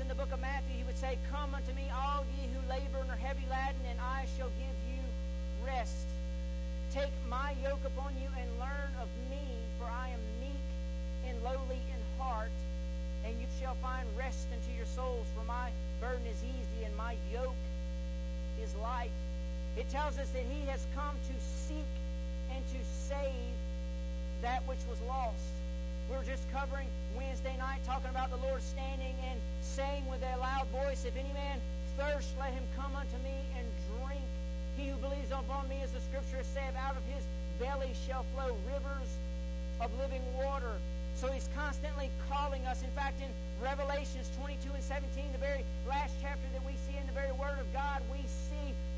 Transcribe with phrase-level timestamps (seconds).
[0.00, 2.98] in the book of Matthew, he would say, Come unto me, all ye who labor
[3.00, 5.02] and are heavy laden, and I shall give you
[5.64, 6.06] rest.
[6.92, 9.44] Take my yoke upon you and learn of me,
[9.78, 10.66] for I am meek
[11.28, 12.54] and lowly in heart,
[13.24, 15.26] and you shall find rest unto your souls.
[15.36, 15.70] For my
[16.00, 17.56] burden is easy and my yoke
[18.62, 19.14] is light.
[19.76, 21.34] It tells us that he has come to
[21.68, 21.92] seek
[22.54, 23.54] and to save
[24.42, 25.54] that which was lost.
[26.10, 30.38] We were just covering Wednesday night talking about the Lord standing and saying with a
[30.38, 31.58] loud voice, If any man
[31.96, 33.66] thirst, let him come unto me and
[34.02, 34.24] drink.
[34.76, 37.24] He who believes upon me, as the scripture said, out of his
[37.58, 39.08] belly shall flow rivers
[39.80, 40.76] of living water.
[41.14, 42.82] So he's constantly calling us.
[42.82, 43.30] In fact, in
[43.62, 47.56] Revelations 22 and 17, the very last chapter that we see in the very Word
[47.56, 48.43] of God, we see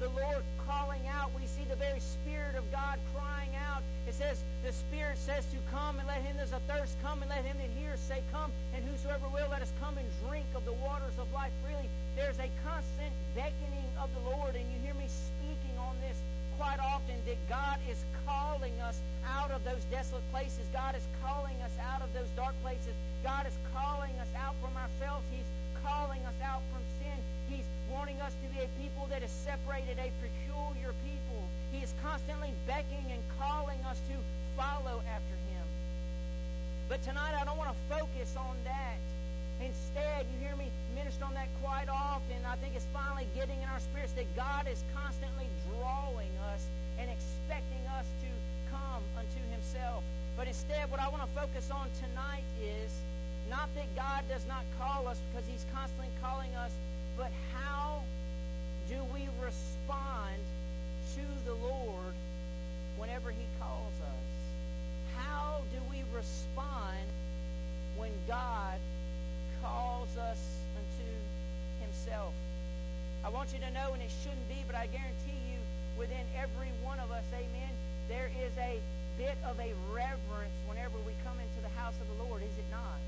[0.01, 1.31] the Lord calling out.
[1.39, 3.83] We see the very Spirit of God crying out.
[4.07, 7.31] It says, the Spirit says to come and let him that is athirst come and
[7.31, 10.65] let him that hears say come and whosoever will let us come and drink of
[10.65, 11.89] the waters of life freely.
[12.15, 16.19] There's a constant beckoning of the Lord and you hear me speaking on this
[16.57, 20.65] quite often that God is calling us out of those desolate places.
[20.73, 22.95] God is calling us out of those dark places.
[23.23, 25.25] God is calling us out from ourselves.
[25.31, 25.49] He's
[25.85, 26.83] calling us out from
[27.91, 31.43] wanting us to be a people that is separated, a peculiar people.
[31.73, 34.17] He is constantly beckoning and calling us to
[34.57, 35.67] follow after him.
[36.89, 38.99] But tonight I don't want to focus on that.
[39.61, 42.37] Instead, you hear me minister on that quite often.
[42.45, 46.69] I think it's finally getting in our spirits that God is constantly drawing us
[47.01, 48.31] and expecting us to
[48.71, 50.05] come unto Himself.
[50.37, 52.93] But instead, what I want to focus on tonight is
[53.49, 56.73] not that God does not call us because He's constantly calling us,
[57.17, 58.03] but how
[58.89, 60.37] do we respond
[61.15, 62.15] to the Lord
[62.99, 65.17] whenever He calls us?
[65.17, 67.07] How do we respond
[67.97, 68.79] when God
[69.63, 71.09] calls us unto
[71.81, 72.33] himself.
[73.25, 75.59] I want you to know, and it shouldn't be, but I guarantee you,
[75.99, 77.73] within every one of us, amen,
[78.09, 78.79] there is a
[79.19, 82.69] bit of a reverence whenever we come into the house of the Lord, is it
[82.71, 83.01] not?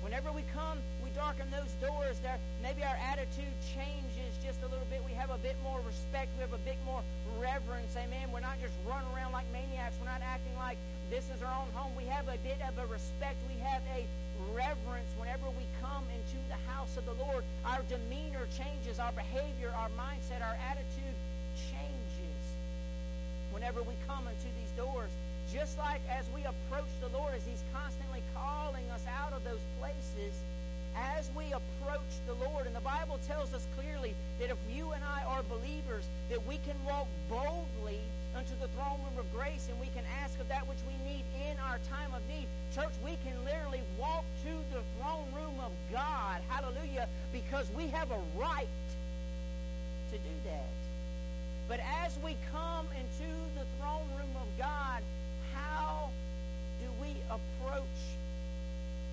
[0.00, 0.78] Whenever we come,
[1.14, 2.18] darken those doors.
[2.20, 5.02] There, maybe our attitude changes just a little bit.
[5.04, 6.32] We have a bit more respect.
[6.36, 7.02] We have a bit more
[7.40, 7.96] reverence.
[7.96, 8.32] Amen.
[8.32, 9.96] We're not just running around like maniacs.
[10.00, 10.76] We're not acting like
[11.10, 11.92] this is our own home.
[11.96, 13.36] We have a bit of a respect.
[13.48, 14.08] We have a
[14.56, 17.44] reverence whenever we come into the house of the Lord.
[17.64, 21.16] Our demeanor changes, our behavior, our mindset, our attitude
[21.70, 22.42] changes
[23.52, 25.10] whenever we come into these doors.
[25.52, 29.60] Just like as we approach the Lord, as He's constantly calling us out of those
[29.78, 30.32] places,
[30.96, 35.02] as we approach the Lord, and the Bible tells us clearly that if you and
[35.04, 38.00] I are believers, that we can walk boldly
[38.36, 41.22] unto the throne room of grace and we can ask of that which we need
[41.50, 42.46] in our time of need.
[42.74, 48.10] Church, we can literally walk to the throne room of God, hallelujah, because we have
[48.10, 48.66] a right
[50.10, 50.68] to do that.
[51.68, 55.02] But as we come into the throne room of God,
[55.54, 56.10] how
[56.80, 58.00] do we approach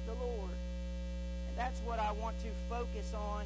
[0.08, 0.52] the Lord?
[1.60, 3.44] That's what I want to focus on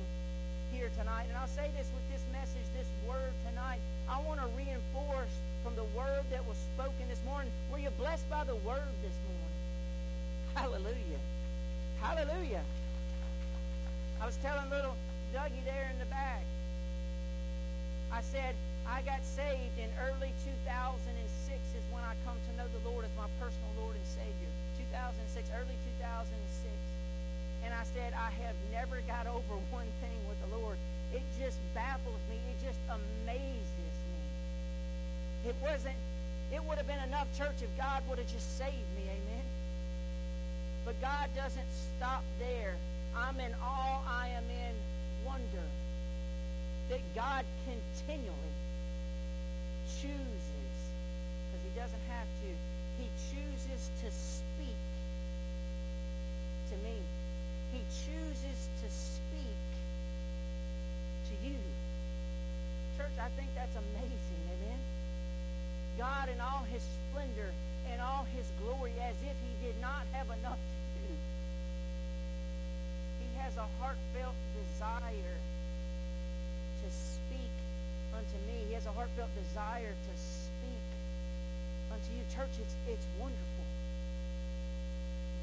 [0.69, 1.25] here tonight.
[1.33, 3.81] And I'll say this with this message, this word tonight.
[4.05, 5.33] I want to reinforce
[5.65, 7.49] from the word that was spoken this morning.
[7.73, 9.53] Were you blessed by the word this morning?
[10.53, 11.21] Hallelujah.
[12.05, 12.61] Hallelujah.
[14.21, 14.93] I was telling little
[15.33, 16.45] Dougie there in the back.
[18.13, 18.53] I said,
[18.85, 20.37] I got saved in early
[20.69, 21.01] 2006
[21.49, 24.53] is when I come to know the Lord as my personal Lord and Savior.
[24.93, 26.82] 2006, early 2006.
[27.65, 30.77] And I said, I have never got over one thing with the Lord.
[31.13, 32.37] It just baffles me.
[32.51, 35.49] It just amazes me.
[35.49, 35.95] it wasn't,
[36.51, 39.03] it would have been enough, church, if God would have just saved me.
[39.09, 39.45] Amen.
[40.85, 42.75] But God doesn't stop there.
[43.15, 44.01] I'm in awe.
[44.07, 44.75] I am in
[45.25, 45.67] wonder
[46.89, 48.55] that God continually
[49.87, 50.75] chooses,
[51.47, 52.49] because he doesn't have to,
[52.99, 54.75] he chooses to speak
[56.69, 56.97] to me.
[57.93, 59.69] Chooses to speak
[61.29, 61.61] to you.
[62.97, 64.41] Church, I think that's amazing.
[64.49, 64.79] Amen.
[65.97, 67.53] God in all his splendor
[67.91, 71.13] and all his glory as if he did not have enough to do.
[73.21, 75.37] He has a heartfelt desire
[76.81, 77.53] to speak
[78.17, 78.65] unto me.
[78.67, 80.87] He has a heartfelt desire to speak
[81.93, 82.25] unto you.
[82.33, 83.65] Church, it's, it's wonderful.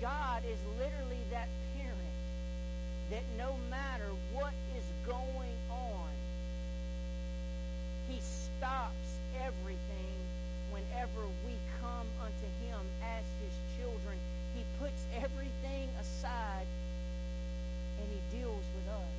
[0.00, 1.49] God is literally that
[3.10, 6.10] that no matter what is going on,
[8.08, 10.14] he stops everything
[10.70, 14.16] whenever we come unto him as his children,
[14.54, 16.66] he puts everything aside
[17.98, 19.18] and he deals with us.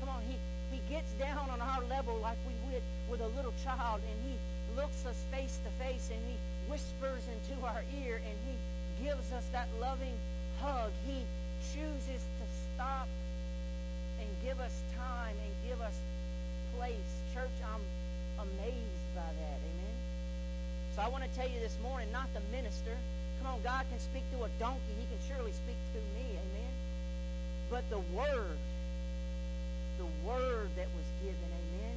[0.00, 0.36] Come on, he,
[0.70, 4.36] he gets down on our level like we would with a little child, and he
[4.76, 6.36] looks us face to face, and he
[6.70, 10.14] whispers into our ear, and he gives us that loving
[10.60, 10.90] hug.
[11.06, 11.24] He
[11.72, 12.43] chooses to
[12.74, 13.08] stop
[14.20, 15.94] and give us time and give us
[16.76, 17.10] place.
[17.32, 17.82] Church, I'm
[18.38, 19.58] amazed by that.
[19.62, 19.96] Amen.
[20.94, 22.96] So I want to tell you this morning, not the minister.
[23.38, 24.94] Come on, God can speak to a donkey.
[24.98, 26.26] He can surely speak to me.
[26.34, 26.72] Amen.
[27.70, 28.58] But the word,
[29.98, 31.96] the word that was given, amen,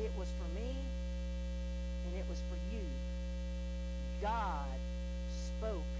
[0.00, 0.74] it was for me
[2.06, 2.84] and it was for you.
[4.20, 4.66] God
[5.30, 5.92] spoke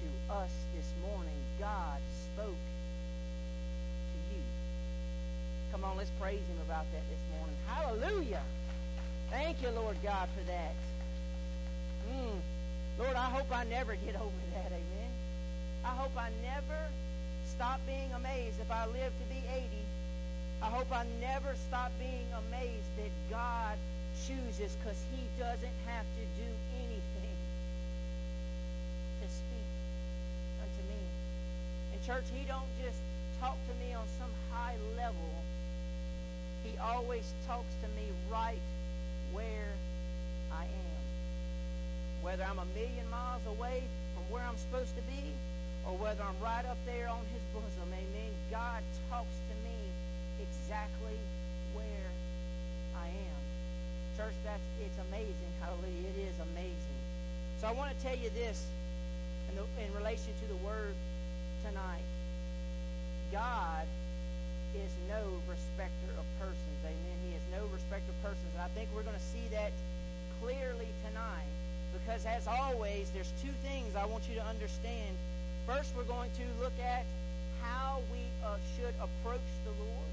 [0.00, 1.38] to us this morning.
[1.58, 2.00] God
[2.34, 2.64] spoke
[4.12, 4.42] to you.
[5.78, 7.54] Come on, let's praise him about that this morning.
[7.70, 8.42] Hallelujah.
[9.30, 10.74] Thank you, Lord God, for that.
[12.10, 12.34] Mm.
[12.98, 14.74] Lord, I hope I never get over that.
[14.74, 15.12] Amen.
[15.84, 16.90] I hope I never
[17.46, 19.70] stop being amazed if I live to be 80.
[20.62, 23.78] I hope I never stop being amazed that God
[24.26, 27.38] chooses because he doesn't have to do anything
[29.22, 29.70] to speak
[30.58, 30.98] unto me.
[31.94, 32.98] In church, he don't just
[33.38, 35.30] talk to me on some high level.
[36.68, 38.60] He always talks to me right
[39.32, 39.72] where
[40.52, 41.02] I am.
[42.20, 43.84] Whether I'm a million miles away
[44.14, 45.32] from where I'm supposed to be
[45.86, 49.78] or whether I'm right up there on his bosom, amen, God talks to me
[50.40, 51.16] exactly
[51.72, 52.10] where
[53.00, 53.40] I am.
[54.16, 55.52] Church, that's it's amazing.
[55.60, 56.12] Hallelujah.
[56.12, 56.98] It is amazing.
[57.60, 58.66] So I want to tell you this
[59.48, 60.94] in, the, in relation to the word
[61.64, 62.04] tonight.
[63.32, 63.86] God
[64.74, 66.78] is no respecter of persons.
[66.84, 67.16] Amen.
[67.28, 68.50] He is no respecter of persons.
[68.52, 69.72] And I think we're going to see that
[70.40, 71.50] clearly tonight
[71.92, 75.16] because, as always, there's two things I want you to understand.
[75.66, 77.04] First, we're going to look at
[77.62, 80.12] how we uh, should approach the Lord.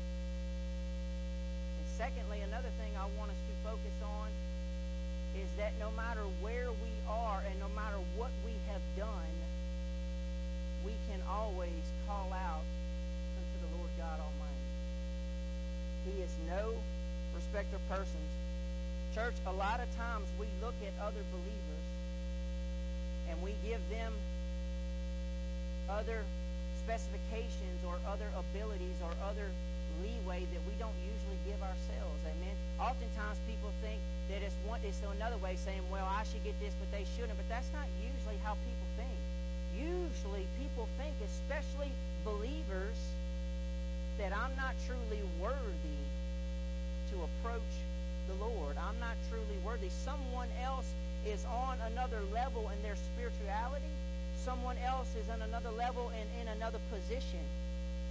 [1.79, 4.29] And secondly, another thing I want us to focus on
[5.35, 9.35] is that no matter where we are and no matter what we have done,
[10.85, 12.63] we can always call out
[13.35, 14.44] unto the Lord God Almighty.
[16.05, 16.73] He is no
[17.33, 18.29] respecter of persons.
[19.13, 21.85] Church, a lot of times we look at other believers
[23.29, 24.13] and we give them
[25.89, 26.21] other
[26.85, 29.49] specifications or other abilities or other
[30.03, 32.19] leeway that we don't usually give ourselves.
[32.27, 32.53] Amen.
[32.77, 33.97] Oftentimes people think
[34.29, 37.37] that it's one it's another way saying, well, I should get this, but they shouldn't.
[37.37, 39.17] But that's not usually how people think.
[39.73, 41.91] Usually people think, especially
[42.23, 42.97] believers,
[44.17, 45.94] that I'm not truly worthy
[47.15, 47.73] to approach
[48.27, 48.75] the Lord.
[48.75, 49.87] I'm not truly worthy.
[49.87, 50.91] Someone else
[51.23, 53.87] is on another level in their spirituality.
[54.43, 57.39] Someone else is on another level and in another position.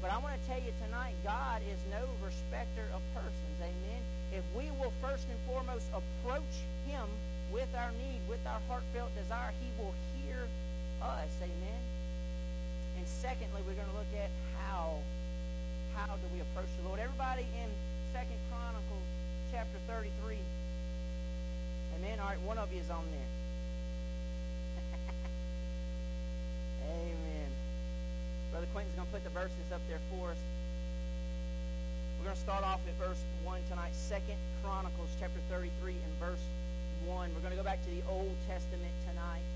[0.01, 3.57] But I want to tell you tonight, God is no respecter of persons.
[3.61, 4.01] Amen.
[4.33, 6.55] If we will first and foremost approach
[6.89, 7.07] him
[7.53, 10.49] with our need, with our heartfelt desire, he will hear
[11.05, 11.31] us.
[11.45, 11.81] Amen.
[12.99, 14.99] And secondly, we're going to look at how
[15.95, 16.99] how do we approach the Lord.
[16.99, 17.71] Everybody in
[18.15, 18.94] Second Chronicles
[19.55, 20.35] chapter 33.
[21.95, 22.19] Amen.
[22.19, 23.31] All right, one of you is on there.
[26.91, 27.49] Amen.
[28.51, 30.43] Brother Quentin's going to put the verses up there for us.
[32.19, 35.71] We're going to start off at verse 1 tonight, Second Chronicles chapter 33
[36.03, 36.43] and verse
[37.07, 37.31] 1.
[37.31, 39.47] We're going to go back to the Old Testament tonight.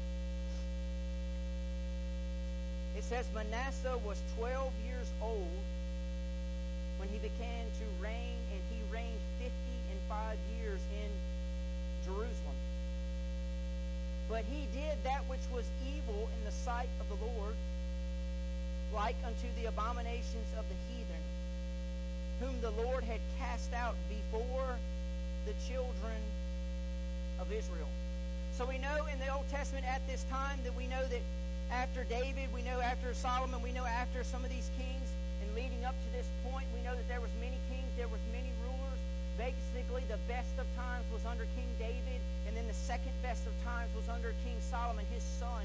[2.96, 5.58] It says Manasseh was 12 years old
[6.98, 9.18] when he began to reign, and he reigned
[10.08, 11.10] 50 and 5 years in
[12.04, 12.56] Jerusalem.
[14.28, 17.54] But he did that which was evil in the sight of the Lord
[18.92, 21.22] like unto the abominations of the heathen,
[22.40, 24.76] whom the Lord had cast out before
[25.46, 26.20] the children
[27.40, 27.88] of Israel.
[28.56, 31.20] So we know in the Old Testament at this time that we know that
[31.70, 35.08] after David, we know after Solomon, we know after some of these kings,
[35.44, 38.20] and leading up to this point, we know that there was many kings, there was
[38.32, 38.37] many.
[39.38, 43.54] Basically, the best of times was under King David, and then the second best of
[43.62, 45.62] times was under King Solomon, his son.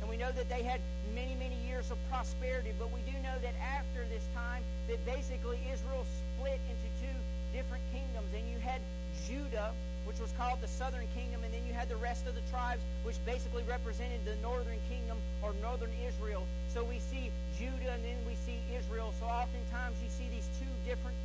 [0.00, 0.80] And we know that they had
[1.16, 5.56] many, many years of prosperity, but we do know that after this time, that basically
[5.72, 7.16] Israel split into two
[7.56, 8.28] different kingdoms.
[8.36, 8.84] And you had
[9.24, 9.72] Judah,
[10.04, 12.84] which was called the southern kingdom, and then you had the rest of the tribes,
[13.02, 16.44] which basically represented the northern kingdom or northern Israel.
[16.68, 19.16] So we see Judah and then we see Israel.
[19.18, 21.16] So oftentimes you see these two different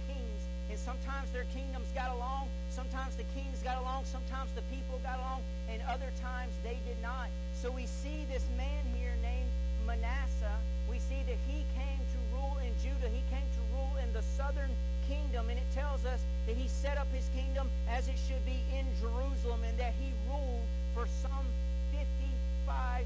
[0.71, 5.19] and sometimes their kingdoms got along, sometimes the kings got along, sometimes the people got
[5.19, 7.27] along, and other times they did not.
[7.59, 9.51] So we see this man here named
[9.85, 10.59] Manasseh.
[10.89, 13.11] We see that he came to rule in Judah.
[13.11, 14.71] He came to rule in the southern
[15.07, 15.51] kingdom.
[15.51, 18.87] And it tells us that he set up his kingdom as it should be in
[19.03, 20.63] Jerusalem and that he ruled
[20.95, 21.45] for some
[21.91, 23.05] 55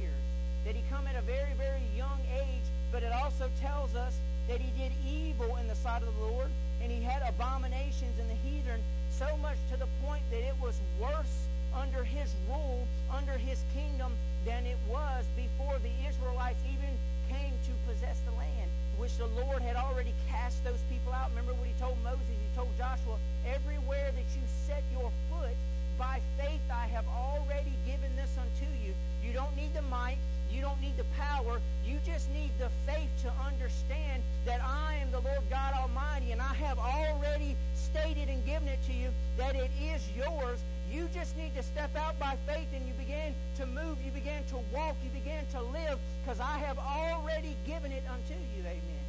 [0.00, 0.24] years.
[0.64, 4.16] That he come at a very, very young age, but it also tells us
[4.48, 6.48] that he did evil in the sight of the Lord
[6.82, 10.80] and he had abominations in the heathen so much to the point that it was
[11.00, 14.12] worse under his rule, under his kingdom,
[14.44, 16.90] than it was before the Israelites even
[17.30, 21.30] came to possess the land, which the Lord had already cast those people out.
[21.30, 22.26] Remember what he told Moses?
[22.28, 25.54] He told Joshua, everywhere that you set your foot,
[25.98, 28.92] by faith I have already given this unto you.
[29.22, 30.18] You don't need the might.
[30.52, 31.60] You don't need the power.
[31.84, 36.40] You just need the faith to understand that I am the Lord God Almighty and
[36.40, 40.60] I have already stated and given it to you that it is yours.
[40.90, 43.96] You just need to step out by faith and you begin to move.
[44.04, 44.96] You begin to walk.
[45.02, 48.60] You begin to live because I have already given it unto you.
[48.60, 49.04] Amen.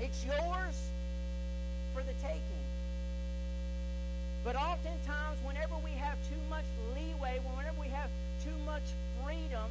[0.00, 0.88] It's yours
[1.94, 2.64] for the taking.
[4.44, 6.64] But oftentimes, whenever we have too much
[6.96, 8.10] leeway, whenever we have
[8.42, 8.82] too much
[9.22, 9.70] freedom,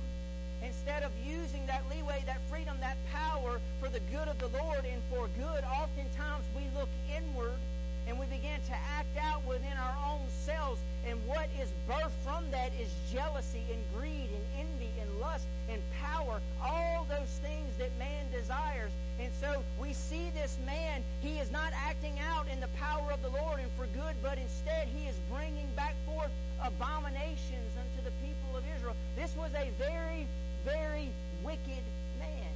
[0.81, 4.83] instead of using that leeway, that freedom, that power for the good of the Lord
[4.83, 7.59] and for good, oftentimes we look inward
[8.07, 10.81] and we begin to act out within our own selves.
[11.07, 15.79] And what is birthed from that is jealousy and greed and envy and lust and
[16.01, 18.91] power, all those things that man desires.
[19.19, 23.21] And so we see this man, he is not acting out in the power of
[23.21, 26.31] the Lord and for good, but instead he is bringing back forth
[26.63, 28.95] abominations unto the people of Israel.
[29.15, 30.27] This was a very,
[30.65, 31.09] very
[31.43, 31.83] wicked
[32.19, 32.51] man.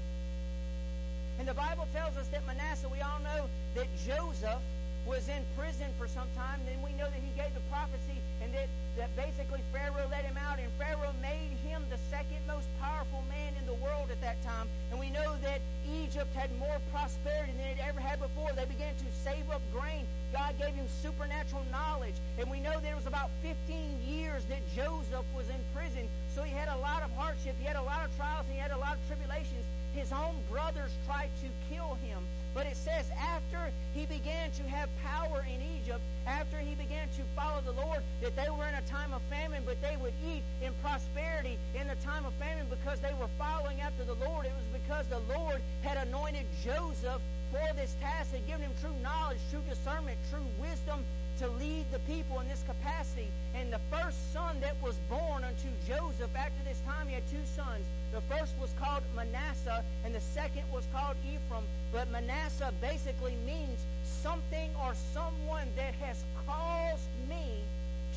[1.39, 4.61] And the Bible tells us that Manasseh, we all know that Joseph
[5.05, 6.59] was in prison for some time.
[6.65, 10.37] Then we know that he gave the prophecy and that, that basically Pharaoh let him
[10.37, 10.57] out.
[10.57, 14.67] And Pharaoh made him the second most powerful man in the world at that time.
[14.89, 18.49] And we know that Egypt had more prosperity than it ever had before.
[18.57, 20.09] They began to save up grain.
[20.33, 22.17] God gave him supernatural knowledge.
[22.41, 26.09] And we know that it was about 15 years that Joseph was in prison.
[26.33, 27.55] So he had a lot of hardship.
[27.61, 29.63] He had a lot of trials and he had a lot of tribulations.
[29.93, 32.25] His own brothers tried to kill him.
[32.55, 37.21] But it says after he began to have power in Egypt, after he began to
[37.35, 40.41] follow the Lord, that they were in a time of famine, but they would eat
[40.63, 44.45] in prosperity in the time of famine because they were following after the Lord.
[44.45, 47.21] It was because the Lord had anointed Joseph
[47.51, 51.03] for this task, had given him true knowledge, true discernment, true wisdom,
[51.39, 53.27] to lead the people in this capacity.
[53.55, 57.43] And the first son that was born unto Joseph after this time, he had two
[57.55, 57.85] sons.
[58.13, 61.65] The first was called Manasseh, and the second was called Ephraim.
[61.91, 67.63] But Manasseh basically means something or someone that has caused me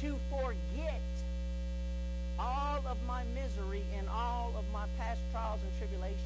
[0.00, 1.02] to forget
[2.38, 6.22] all of my misery and all of my past trials and tribulations.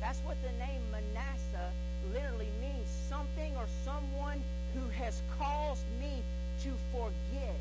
[0.00, 1.70] That's what the name Manasseh
[2.12, 2.88] literally means.
[3.08, 4.40] Something or someone
[4.74, 6.22] who has caused me
[6.62, 7.56] to forget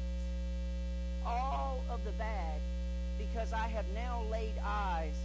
[1.25, 2.59] all of the bad
[3.17, 5.15] because I have now laid eyes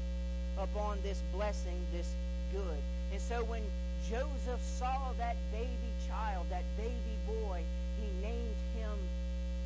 [0.59, 2.13] upon this blessing, this
[2.53, 2.81] good.
[3.13, 3.63] And so when
[4.09, 7.63] Joseph saw that baby child, that baby boy,
[8.01, 8.99] he named him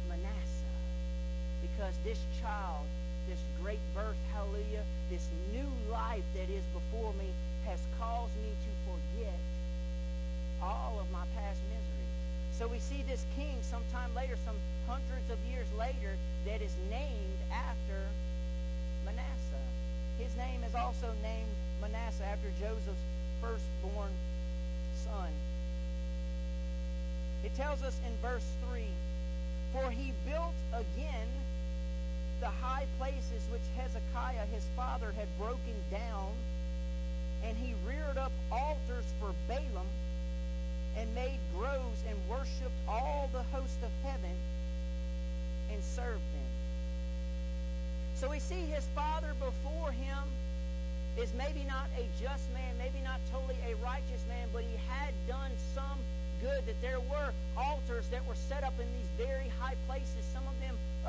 [0.09, 0.77] Manasseh
[1.63, 2.87] because this child,
[3.29, 7.27] this great birth, hallelujah, this new life that is before me
[7.67, 9.39] has caused me to forget
[10.63, 12.09] all of my past misery.
[12.53, 17.41] So we see this king sometime later, some hundreds of years later, that is named
[17.53, 18.09] after
[19.05, 19.69] Manasseh.
[20.19, 21.49] His name is also named
[21.81, 23.01] Manasseh after Joseph's
[23.41, 24.13] firstborn
[25.05, 25.31] son.
[27.43, 28.85] It tells us in verse 3
[29.73, 31.29] For he built again
[32.41, 36.33] the high places which Hezekiah his father had broken down,
[37.45, 39.87] and he reared up altars for Baalim
[40.97, 44.37] and made groves and worshipped all the host of heaven
[45.73, 46.51] and served them.
[48.15, 50.29] So we see his father before him
[51.19, 55.15] is maybe not a just man, maybe not totally a righteous man, but he had
[55.27, 55.99] done some
[56.41, 60.45] good, that there were altars that were set up in these very high places, some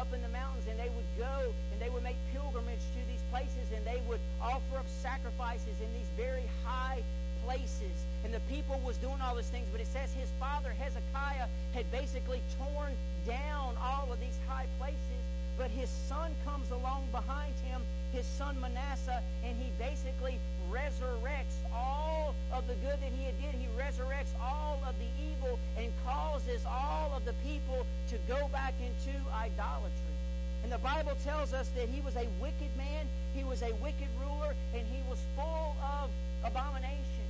[0.01, 3.21] up in the mountains, and they would go and they would make pilgrimage to these
[3.29, 7.03] places and they would offer up sacrifices in these very high
[7.45, 7.93] places.
[8.25, 11.85] And the people was doing all these things, but it says his father Hezekiah had
[11.91, 12.93] basically torn
[13.27, 15.21] down all of these high places.
[15.57, 17.81] But his son comes along behind him,
[18.11, 20.39] his son Manasseh, and he basically
[20.71, 23.53] resurrects all of the good that he had did.
[23.59, 28.73] He resurrects all of the evil and causes all of the people to go back
[28.79, 30.15] into idolatry.
[30.63, 34.07] And the Bible tells us that he was a wicked man, he was a wicked
[34.19, 36.09] ruler, and he was full of
[36.43, 37.27] abomination.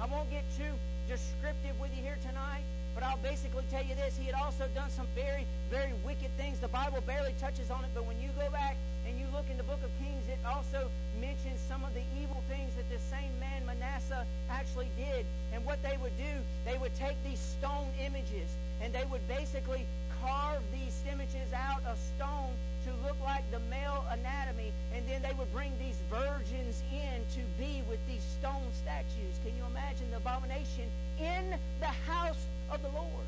[0.00, 0.72] I won't get too
[1.08, 2.62] descriptive with you here tonight,
[2.98, 4.18] but I'll basically tell you this.
[4.18, 6.58] He had also done some very, very wicked things.
[6.58, 8.74] The Bible barely touches on it, but when you go back
[9.06, 10.90] and you look in the book of Kings, it also
[11.20, 15.24] mentions some of the evil things that this same man, Manasseh, actually did.
[15.54, 18.50] And what they would do, they would take these stone images
[18.82, 19.86] and they would basically
[20.18, 22.50] carve these images out of stone
[22.82, 27.46] to look like the male anatomy, and then they would bring these virgins in to
[27.58, 29.38] be with these stone statues.
[29.44, 30.90] Can you imagine the abomination
[31.20, 33.26] in the house of the Lord?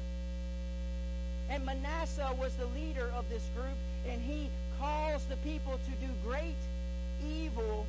[1.49, 3.77] And Manasseh was the leader of this group,
[4.09, 6.55] and he calls the people to do great
[7.27, 7.87] evil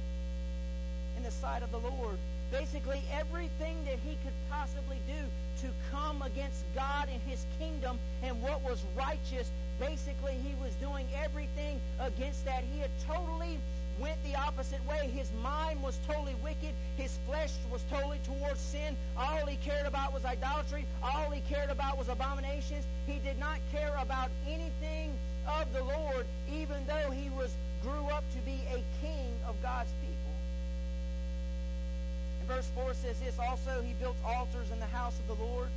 [1.15, 2.17] in the sight of the Lord.
[2.51, 8.41] Basically, everything that he could possibly do to come against God and his kingdom and
[8.41, 12.63] what was righteous, basically, he was doing everything against that.
[12.73, 13.57] He had totally
[14.01, 15.09] went the opposite way.
[15.13, 16.73] His mind was totally wicked.
[16.97, 18.95] His flesh was totally towards sin.
[19.17, 20.85] All he cared about was idolatry.
[21.03, 22.85] All he cared about was abominations.
[23.05, 25.13] He did not care about anything
[25.47, 29.91] of the Lord, even though he was grew up to be a king of God's
[30.01, 30.33] people.
[32.39, 35.69] And verse 4 says this Also he built altars in the house of the Lord,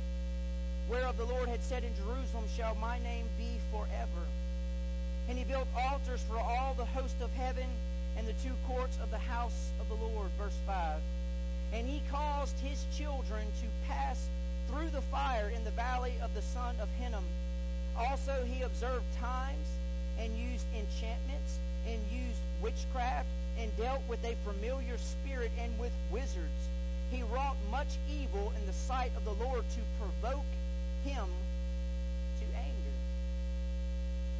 [0.87, 4.25] whereof the Lord had said, In Jerusalem shall my name be forever.
[5.27, 7.65] And he built altars for all the host of heaven
[8.17, 10.29] and the two courts of the house of the Lord.
[10.37, 11.01] Verse 5.
[11.73, 14.29] And he caused his children to pass
[14.69, 17.25] through the fire in the valley of the son of Hinnom.
[17.97, 19.67] Also he observed times
[20.19, 23.27] and used enchantments and used witchcraft
[23.59, 26.69] and dealt with a familiar spirit and with wizards.
[27.11, 30.45] He wrought much evil in the sight of the Lord to provoke
[31.03, 31.27] him
[32.39, 32.95] to anger.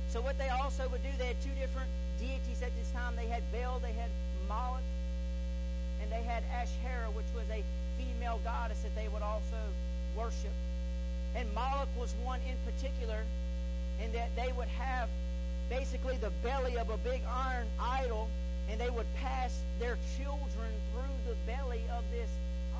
[0.09, 1.89] So what they also would do, they had two different
[2.19, 3.15] deities at this time.
[3.15, 4.09] They had Baal, they had
[4.47, 4.83] Moloch,
[6.01, 7.63] and they had Asherah, which was a
[7.97, 9.57] female goddess that they would also
[10.15, 10.53] worship.
[11.35, 13.23] And Moloch was one in particular,
[14.03, 15.09] in that they would have
[15.69, 18.29] basically the belly of a big iron idol
[18.69, 22.29] and they would pass their children through the belly of this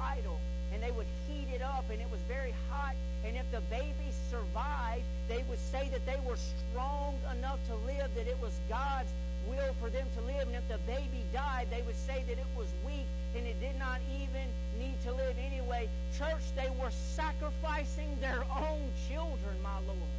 [0.02, 0.40] idol
[0.74, 2.94] and they would heat it up and it was very hot
[3.26, 8.10] and if the baby survived they would say that they were strong enough to live
[8.16, 9.10] that it was god's
[9.48, 12.52] will for them to live and if the baby died they would say that it
[12.58, 14.48] was weak and it did not even
[14.80, 20.16] need to live anyway church they were sacrificing their own children my lord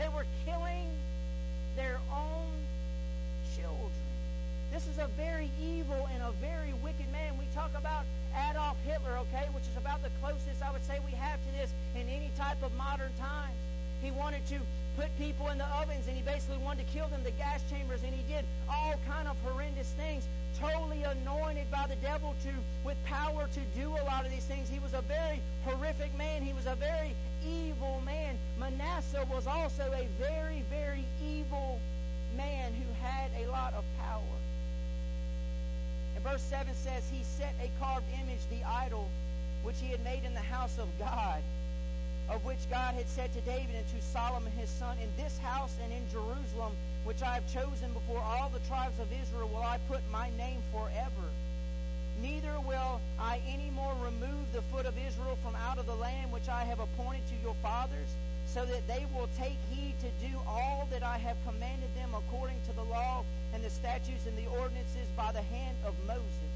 [0.00, 0.88] they were killing
[1.76, 2.48] their own
[3.54, 3.90] children.
[4.72, 7.36] This is a very evil and a very wicked man.
[7.38, 8.04] We talk about
[8.48, 11.72] Adolf Hitler, okay, which is about the closest I would say we have to this
[11.94, 13.56] in any type of modern times.
[14.00, 14.58] He wanted to
[14.96, 18.02] put people in the ovens and he basically wanted to kill them, the gas chambers,
[18.02, 20.26] and he did all kind of horrendous things.
[20.58, 22.50] Totally anointed by the devil to
[22.84, 24.68] with power to do a lot of these things.
[24.68, 26.42] He was a very horrific man.
[26.42, 27.14] He was a very
[27.46, 28.36] evil man.
[28.58, 31.80] Manasseh was also a very, very evil
[32.36, 34.36] man who had a lot of power.
[36.14, 39.08] And verse 7 says, He set a carved image, the idol,
[39.62, 41.42] which he had made in the house of God,
[42.30, 45.76] of which God had said to David and to Solomon his son, In this house
[45.82, 46.72] and in Jerusalem,
[47.04, 50.62] which I have chosen before all the tribes of Israel, will I put my name
[50.72, 51.26] forever.
[52.22, 56.30] Neither will I any more remove the foot of Israel from out of the land
[56.30, 58.08] which I have appointed to your fathers
[58.46, 62.56] so that they will take heed to do all that I have commanded them according
[62.66, 66.49] to the law and the statutes and the ordinances by the hand of Moses.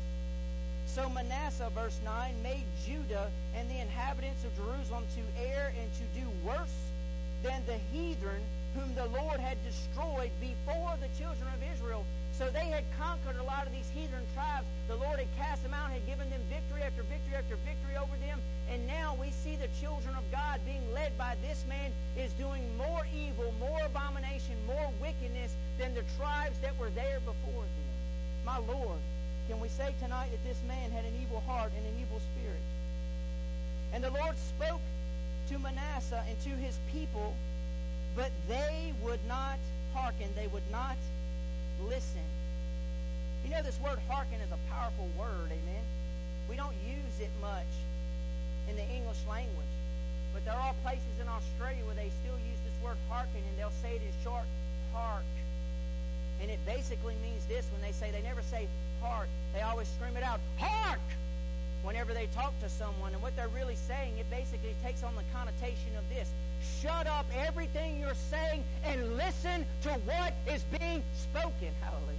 [0.94, 3.26] So Manasseh, verse 9, made Judah
[3.58, 6.78] and the inhabitants of Jerusalem to err and to do worse
[7.42, 8.38] than the heathen
[8.78, 12.06] whom the Lord had destroyed before the children of Israel.
[12.30, 14.70] So they had conquered a lot of these heathen tribes.
[14.86, 18.14] The Lord had cast them out, had given them victory after victory after victory over
[18.22, 18.38] them.
[18.70, 22.62] And now we see the children of God being led by this man is doing
[22.78, 27.90] more evil, more abomination, more wickedness than the tribes that were there before them.
[28.46, 29.02] My Lord,
[29.48, 32.62] can we say tonight that this man had an evil heart and an evil spirit?
[33.92, 34.80] And the Lord spoke
[35.48, 37.36] to Manasseh and to his people,
[38.16, 39.58] but they would not
[39.92, 40.28] hearken.
[40.34, 40.96] They would not
[41.86, 42.24] listen.
[43.44, 45.84] You know, this word hearken is a powerful word, amen?
[46.48, 47.68] We don't use it much
[48.68, 49.74] in the English language.
[50.32, 53.78] But there are places in Australia where they still use this word hearken, and they'll
[53.84, 54.48] say it in short,
[54.92, 55.28] hark.
[56.40, 58.66] And it basically means this when they say, they never say
[59.54, 60.98] They always scream it out, hark!
[61.82, 63.12] Whenever they talk to someone.
[63.12, 66.30] And what they're really saying, it basically takes on the connotation of this
[66.80, 71.68] shut up everything you're saying and listen to what is being spoken.
[71.82, 72.16] Hallelujah.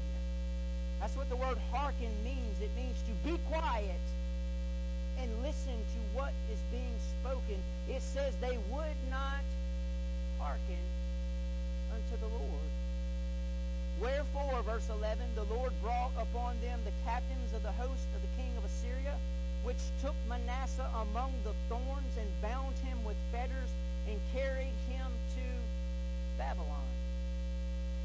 [1.00, 2.62] That's what the word hearken means.
[2.62, 4.00] It means to be quiet
[5.20, 7.58] and listen to what is being spoken.
[7.90, 9.44] It says they would not
[10.40, 10.84] hearken
[11.92, 12.70] unto the Lord.
[14.00, 18.28] Wherefore, verse 11, the Lord brought upon them the captains of the host of the
[18.36, 19.16] king of Assyria,
[19.64, 23.72] which took Manasseh among the thorns and bound him with fetters
[24.06, 25.08] and carried him
[25.40, 25.46] to
[26.38, 26.92] Babylon.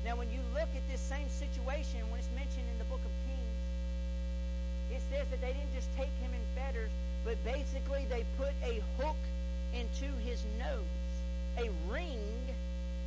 [0.04, 3.10] Now, when you look at this same situation, when it's mentioned in the book of
[3.26, 3.58] Kings,
[4.94, 8.78] it says that they didn't just take him in fetters, but basically they put a
[9.02, 9.18] hook
[9.74, 11.10] into his nose,
[11.58, 12.22] a ring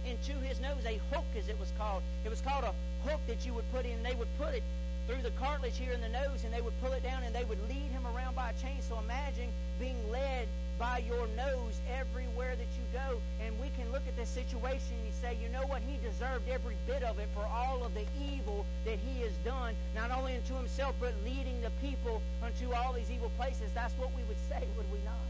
[0.03, 2.03] into his nose, a hook as it was called.
[2.25, 4.63] It was called a hook that you would put in, and they would put it
[5.07, 7.43] through the cartilage here in the nose, and they would pull it down, and they
[7.43, 8.81] would lead him around by a chain.
[8.81, 10.47] So imagine being led
[10.79, 13.19] by your nose everywhere that you go.
[13.43, 15.81] And we can look at this situation and say, you know what?
[15.87, 19.75] He deserved every bit of it for all of the evil that he has done,
[19.93, 23.69] not only unto himself, but leading the people unto all these evil places.
[23.73, 25.27] That's what we would say, would we not?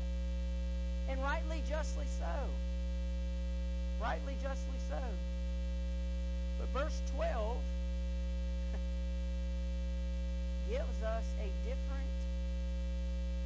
[1.09, 2.33] And rightly, justly so.
[4.01, 5.01] Rightly, justly so.
[6.73, 7.57] Verse 12
[10.69, 12.03] gives us a different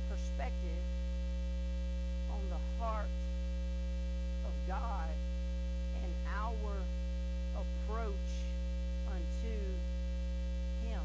[0.09, 0.83] perspective
[2.31, 3.09] on the heart
[4.45, 5.09] of God
[6.03, 6.77] and our
[7.57, 8.13] approach
[9.09, 9.55] unto
[10.87, 11.01] Him.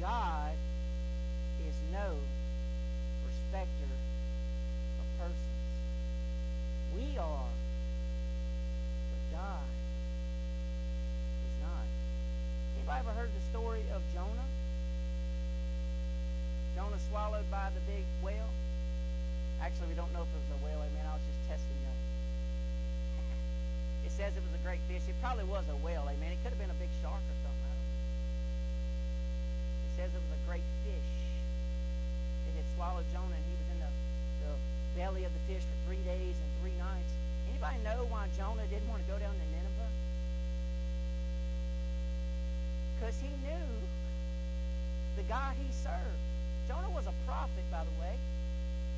[0.00, 0.52] God
[1.66, 2.16] is no
[3.26, 3.90] respecter
[5.00, 5.36] of persons.
[6.94, 7.48] We are,
[9.10, 9.66] but God
[11.44, 11.86] is not.
[12.76, 14.48] Anybody ever heard the story of Jonah?
[16.76, 18.52] Jonah swallowed by the big whale?
[19.56, 20.84] Actually, we don't know if it was a whale.
[20.84, 21.94] I mean, I was just testing you.
[24.04, 25.00] it says it was a great fish.
[25.08, 26.04] It probably was a whale.
[26.04, 26.28] Amen.
[26.28, 27.64] It could have been a big shark or something.
[27.64, 28.04] I don't know.
[29.88, 31.12] It says it was a great fish.
[32.52, 33.92] It had swallowed Jonah, and he was in the,
[34.44, 34.52] the
[34.92, 37.12] belly of the fish for three days and three nights.
[37.48, 39.88] Anybody know why Jonah didn't want to go down to Nineveh?
[42.96, 43.68] Because he knew
[45.16, 46.20] the God he served.
[46.68, 48.16] Jonah was a prophet, by the way.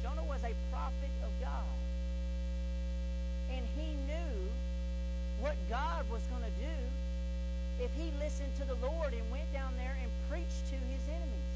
[0.03, 1.77] Jonah was a prophet of God.
[3.51, 4.35] And he knew
[5.41, 6.77] what God was going to do
[7.83, 11.55] if he listened to the Lord and went down there and preached to his enemies.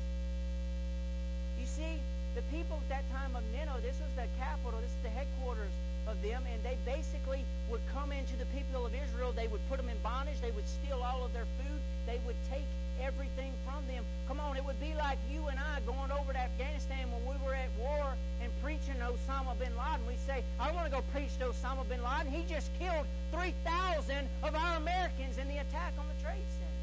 [1.58, 1.98] You see,
[2.34, 5.74] the people at that time of Nineveh, this was the capital, this is the headquarters
[6.06, 9.32] of them, and they basically would come into the people of Israel.
[9.32, 10.40] They would put them in bondage.
[10.40, 11.71] They would steal all of their food.
[12.12, 12.68] They would take
[13.00, 14.04] everything from them.
[14.28, 17.40] Come on, it would be like you and I going over to Afghanistan when we
[17.40, 18.04] were at war
[18.44, 20.04] and preaching Osama bin Laden.
[20.04, 22.28] We say, I want to go preach to Osama bin Laden.
[22.28, 26.80] He just killed 3,000 of our Americans in the attack on the Trade Center.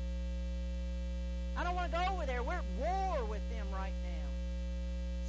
[1.61, 2.41] I don't want to go over there.
[2.41, 4.29] We're at war with them right now.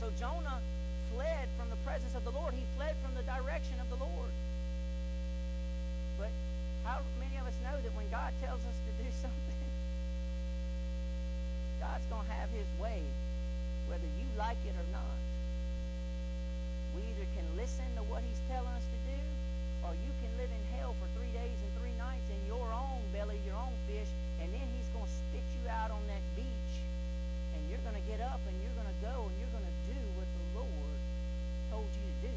[0.01, 0.65] So Jonah
[1.13, 2.57] fled from the presence of the Lord.
[2.57, 4.33] He fled from the direction of the Lord.
[6.17, 6.33] But
[6.89, 8.90] how many of us know that when God tells us to
[11.81, 13.01] God's going to have his way,
[13.89, 15.17] whether you like it or not.
[16.93, 19.21] We either can listen to what he's telling us to do,
[19.89, 23.01] or you can live in hell for three days and three nights in your own
[23.17, 24.13] belly, your own fish,
[24.45, 26.75] and then he's going to spit you out on that beach,
[27.57, 29.79] and you're going to get up and you're going to go and you're going to
[29.89, 30.99] do what the Lord
[31.73, 32.35] told you to do.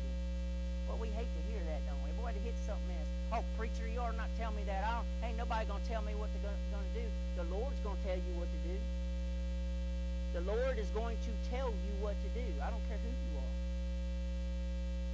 [0.87, 2.15] Well, we hate to hear that, don't we?
[2.15, 3.11] Boy, to hit something else.
[3.33, 4.85] Oh, preacher, you ought not tell me that.
[4.85, 7.07] I don't, ain't nobody going to tell me what they're going to do.
[7.35, 8.77] The Lord's going to tell you what to do.
[10.37, 12.45] The Lord is going to tell you what to do.
[12.61, 13.55] I don't care who you are.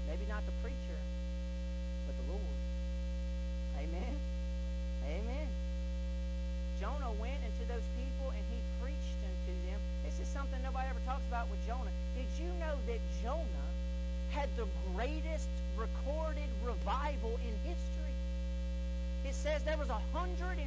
[0.09, 0.99] Maybe not the preacher,
[2.05, 2.59] but the Lord.
[3.77, 4.15] Amen.
[5.05, 5.47] Amen.
[6.79, 9.79] Jonah went into those people and he preached unto them.
[10.03, 11.91] This is something nobody ever talks about with Jonah.
[12.15, 13.69] Did you know that Jonah
[14.31, 18.15] had the greatest recorded revival in history?
[19.25, 20.65] It says there was 120,000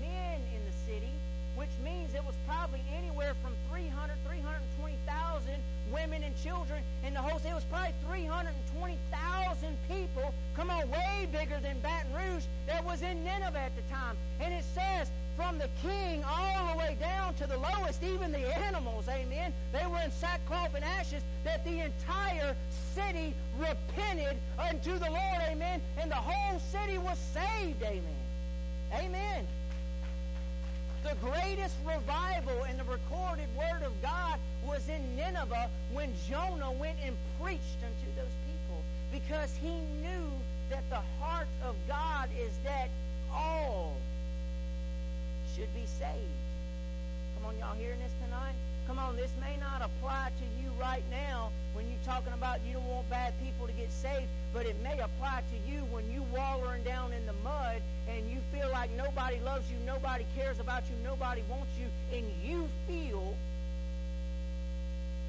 [0.00, 1.14] men in the city
[1.56, 5.52] which means it was probably anywhere from 300, 320,000
[5.90, 7.50] women and children in the whole city.
[7.50, 13.24] It was probably 320,000 people, come on, way bigger than Baton Rouge, that was in
[13.24, 14.16] Nineveh at the time.
[14.40, 18.56] And it says, from the king all the way down to the lowest, even the
[18.66, 22.54] animals, amen, they were in sackcloth and ashes, that the entire
[22.94, 28.02] city repented unto the Lord, amen, and the whole city was saved, amen.
[28.94, 29.46] Amen
[31.06, 36.96] the greatest revival in the recorded Word of God was in Nineveh when Jonah went
[37.04, 39.70] and preached unto those people because he
[40.02, 40.26] knew
[40.68, 42.88] that the heart of God is that
[43.32, 43.94] all
[45.54, 46.42] should be saved.
[47.36, 48.54] Come on, y'all hearing this tonight?
[48.88, 52.72] Come on, this may not apply to you right now when you're talking about you
[52.72, 56.24] don't want bad people to get saved, but it may apply to you when you
[56.32, 60.84] wallowing down in the mud and you feel like nobody loves you, nobody cares about
[60.88, 61.86] you, nobody wants you,
[62.16, 63.36] and you feel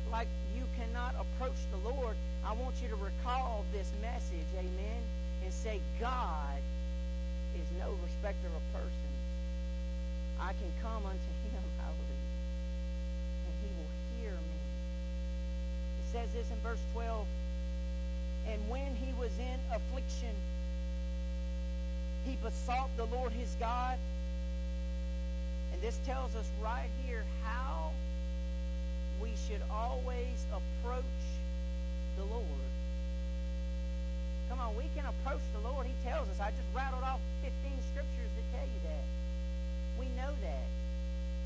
[0.09, 2.15] like you cannot approach the Lord.
[2.45, 5.01] I want you to recall this message, amen,
[5.43, 6.63] and say, God
[7.55, 9.17] is no respecter of persons.
[10.39, 12.39] I can come unto him, hallelujah,
[13.43, 14.59] and he will hear me.
[15.99, 17.27] It says this in verse 12,
[18.49, 20.33] and when he was in affliction,
[22.25, 23.99] he besought the Lord his God.
[25.71, 27.91] And this tells us right here how
[29.21, 31.03] we should always approach
[32.17, 32.65] the Lord.
[34.49, 35.85] Come on, we can approach the Lord.
[35.85, 36.39] He tells us.
[36.39, 37.53] I just rattled off 15
[37.93, 39.05] scriptures that tell you that.
[39.99, 40.76] We know that.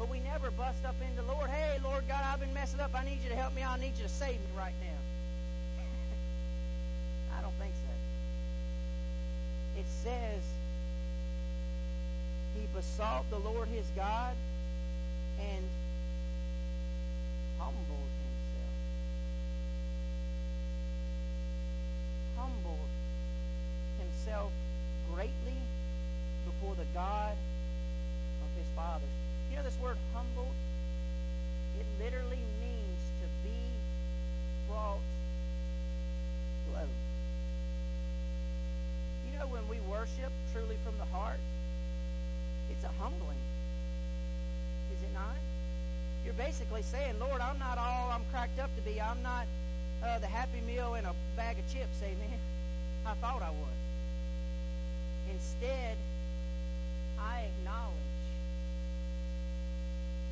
[0.01, 2.89] But we never bust up into Lord, hey, Lord God, I've been messing up.
[2.95, 3.61] I need you to help me.
[3.61, 4.97] I need you to save me right now.
[7.37, 7.93] I don't think so.
[9.79, 10.41] It says
[12.55, 14.33] he besought the Lord his God
[15.39, 15.65] and
[17.59, 18.73] humbled himself.
[22.39, 22.89] Humbled
[23.99, 24.51] himself
[25.13, 25.61] greatly
[26.45, 29.20] before the God of his fathers.
[29.62, 30.56] Know this word humbled?
[31.80, 33.54] It literally means to be
[34.67, 34.97] brought
[36.74, 36.88] low.
[39.30, 41.38] You know when we worship truly from the heart,
[42.71, 43.38] it's a humbling.
[44.97, 45.38] Is it not?
[46.26, 49.00] You're basically saying, Lord, I'm not all I'm cracked up to be.
[49.00, 49.45] I'm not
[50.04, 52.39] uh, the happy meal and a bag of chips, amen.
[53.06, 53.78] I thought I was.
[55.30, 55.97] Instead,
[57.19, 58.10] I acknowledge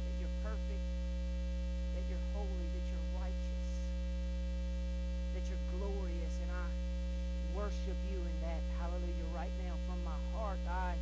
[0.09, 0.85] that you're perfect,
[1.95, 3.69] that you're holy, that you're righteous,
[5.33, 6.65] that you're glorious, and I
[7.53, 8.61] worship you in that.
[8.81, 9.27] Hallelujah.
[9.33, 10.97] Right now, from my heart, I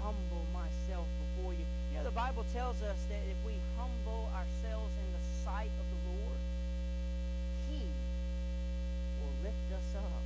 [0.00, 1.64] humble myself before you.
[1.92, 5.86] You know, the Bible tells us that if we humble ourselves in the sight of
[5.92, 6.40] the Lord,
[7.70, 7.82] He
[9.20, 10.22] will lift us up.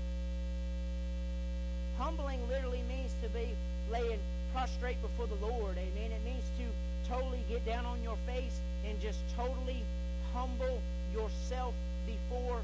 [1.98, 3.48] Humbling literally means to be
[3.90, 4.18] laying
[4.52, 5.76] prostrate before the Lord.
[5.76, 6.12] Amen.
[6.12, 6.66] It means to
[7.08, 9.82] totally get down on your face and just totally
[10.32, 10.80] humble
[11.12, 11.74] yourself
[12.06, 12.62] before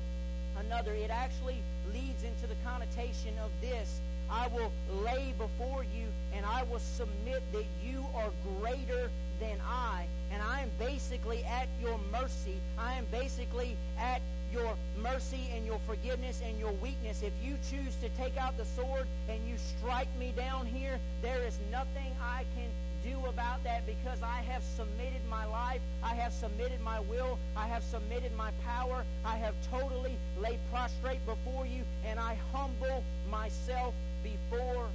[0.67, 0.95] another.
[0.95, 4.73] It actually leads into the connotation of this I will
[5.05, 10.07] lay before you and I will submit that you are greater than I.
[10.33, 12.57] And I am basically at your mercy.
[12.79, 14.21] I am basically at
[14.53, 17.23] your mercy and your forgiveness and your weakness.
[17.23, 21.43] If you choose to take out the sword and you strike me down here, there
[21.47, 22.71] is nothing I can
[23.05, 27.67] do about that because I have submitted my life, I have submitted my will, I
[27.69, 33.95] have submitted my power, I have totally laid prostrate before you, and I humble myself
[34.25, 34.89] before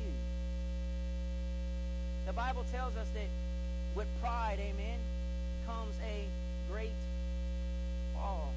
[0.00, 0.12] you.
[2.28, 3.24] The Bible tells us that
[3.96, 4.98] with pride, amen,
[5.66, 6.26] comes a
[6.70, 6.92] great
[8.12, 8.52] fall.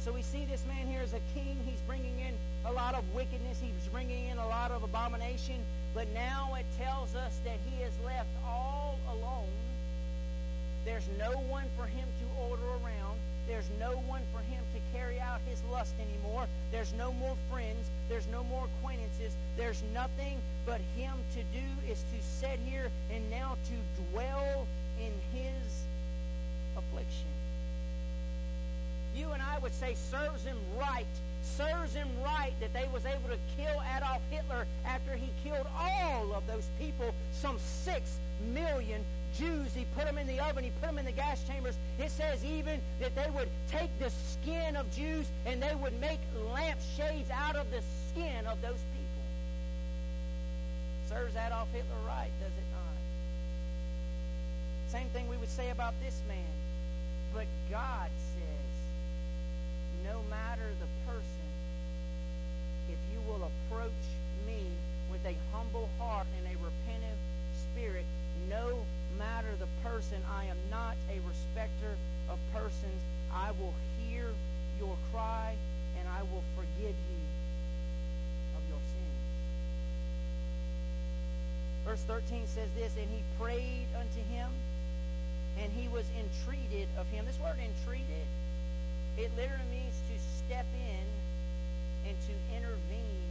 [0.00, 1.56] So we see this man here as a king.
[1.64, 2.34] He's bringing in
[2.66, 3.60] a lot of wickedness.
[3.62, 5.60] He's bringing in a lot of abomination.
[5.94, 9.54] But now it tells us that he is left all alone.
[10.84, 12.29] There's no one for him to.
[13.50, 16.46] There's no one for him to carry out his lust anymore.
[16.70, 17.90] There's no more friends.
[18.08, 19.34] There's no more acquaintances.
[19.56, 24.68] There's nothing but him to do is to sit here and now to dwell
[25.00, 25.82] in his
[26.76, 27.26] affliction.
[29.16, 31.06] You and I would say serves him right
[31.42, 36.32] serves him right that they was able to kill Adolf Hitler after he killed all
[36.34, 38.18] of those people, some six
[38.52, 39.04] million
[39.36, 39.74] Jews.
[39.74, 40.64] He put them in the oven.
[40.64, 41.76] He put them in the gas chambers.
[41.98, 46.20] It says even that they would take the skin of Jews and they would make
[46.52, 49.10] lampshades out of the skin of those people.
[51.08, 52.80] Serves Adolf Hitler right, does it not?
[54.88, 56.52] Same thing we would say about this man.
[57.32, 58.70] But God says,
[60.04, 61.24] no matter the person,
[62.88, 63.90] if you will approach
[64.46, 64.64] me
[65.10, 67.18] with a humble heart and a repentant
[67.54, 68.04] spirit,
[68.48, 68.84] no
[69.20, 71.92] matter the person, I am not a respecter
[72.32, 73.00] of persons.
[73.28, 74.32] I will hear
[74.80, 75.54] your cry
[76.00, 77.22] and I will forgive you
[78.56, 79.20] of your sins.
[81.84, 84.48] Verse 13 says this, and he prayed unto him,
[85.60, 87.26] and he was entreated of him.
[87.26, 88.24] This word entreated,
[89.18, 91.04] it literally means to step in
[92.08, 93.28] and to intervene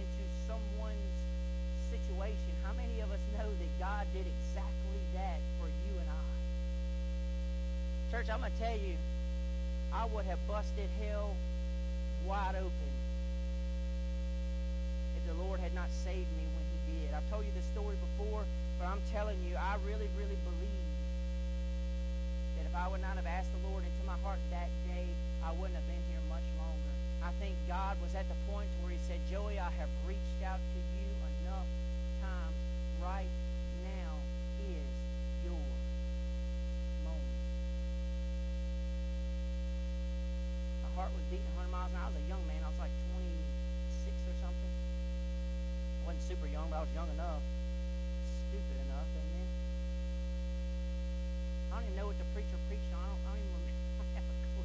[0.00, 1.16] into someone's
[1.92, 2.56] situation.
[2.64, 4.49] How many of us know that God did exactly
[5.20, 6.24] that for you and I?
[8.10, 8.96] Church, I'm going to tell you,
[9.92, 11.36] I would have busted hell
[12.24, 12.92] wide open
[15.16, 17.12] if the Lord had not saved me when he did.
[17.12, 18.44] I've told you this story before,
[18.80, 20.88] but I'm telling you, I really, really believe
[22.56, 25.06] that if I would not have asked the Lord into my heart that day,
[25.44, 26.92] I wouldn't have been here much longer.
[27.20, 30.60] I think God was at the point where he said, Joey, I have reached out
[30.60, 31.08] to you
[31.44, 31.68] enough
[32.24, 32.56] times
[33.00, 33.32] right
[33.84, 34.12] now
[34.68, 34.88] is
[35.44, 35.64] your
[37.04, 37.40] moment.
[40.84, 42.08] My heart was beating 100 miles an hour.
[42.08, 42.60] I was a young man.
[42.60, 44.74] I was like 26 or something.
[46.00, 47.42] I wasn't super young, but I was young enough.
[48.46, 49.50] Stupid enough, amen.
[51.66, 53.02] I don't even know what the preacher preached on.
[53.02, 53.82] I don't, I don't even remember.
[53.98, 54.62] I have a clue.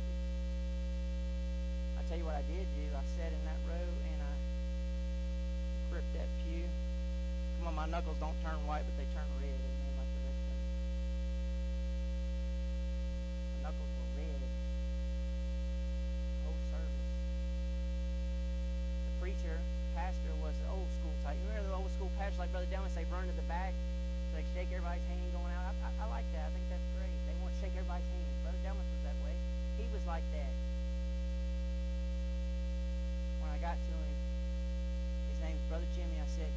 [1.97, 2.86] I tell you what I did do.
[2.93, 4.30] I sat in that row and I
[5.89, 6.69] gripped that pew.
[7.58, 10.38] Come on, my knuckles don't turn white, but they turn red, amen, like the rest
[10.38, 10.62] of them.
[13.58, 14.38] My knuckles were red.
[14.38, 17.10] The whole service.
[19.10, 19.58] The preacher,
[19.97, 21.41] pastor, was the old school type.
[21.41, 23.73] You remember the old school pastor like Brother Dillon say, run to the back,
[24.30, 25.73] so they shake everybody's hand going out.
[25.82, 26.45] I, I, I like that.
[26.45, 27.15] I think that's great.
[27.25, 28.28] They want to shake everybody's hand.
[28.43, 29.34] Brother Dillon was that way.
[29.80, 30.51] He was like that.
[33.41, 34.13] When I got to him,
[35.34, 36.19] his name's Brother Jimmy.
[36.19, 36.51] I said,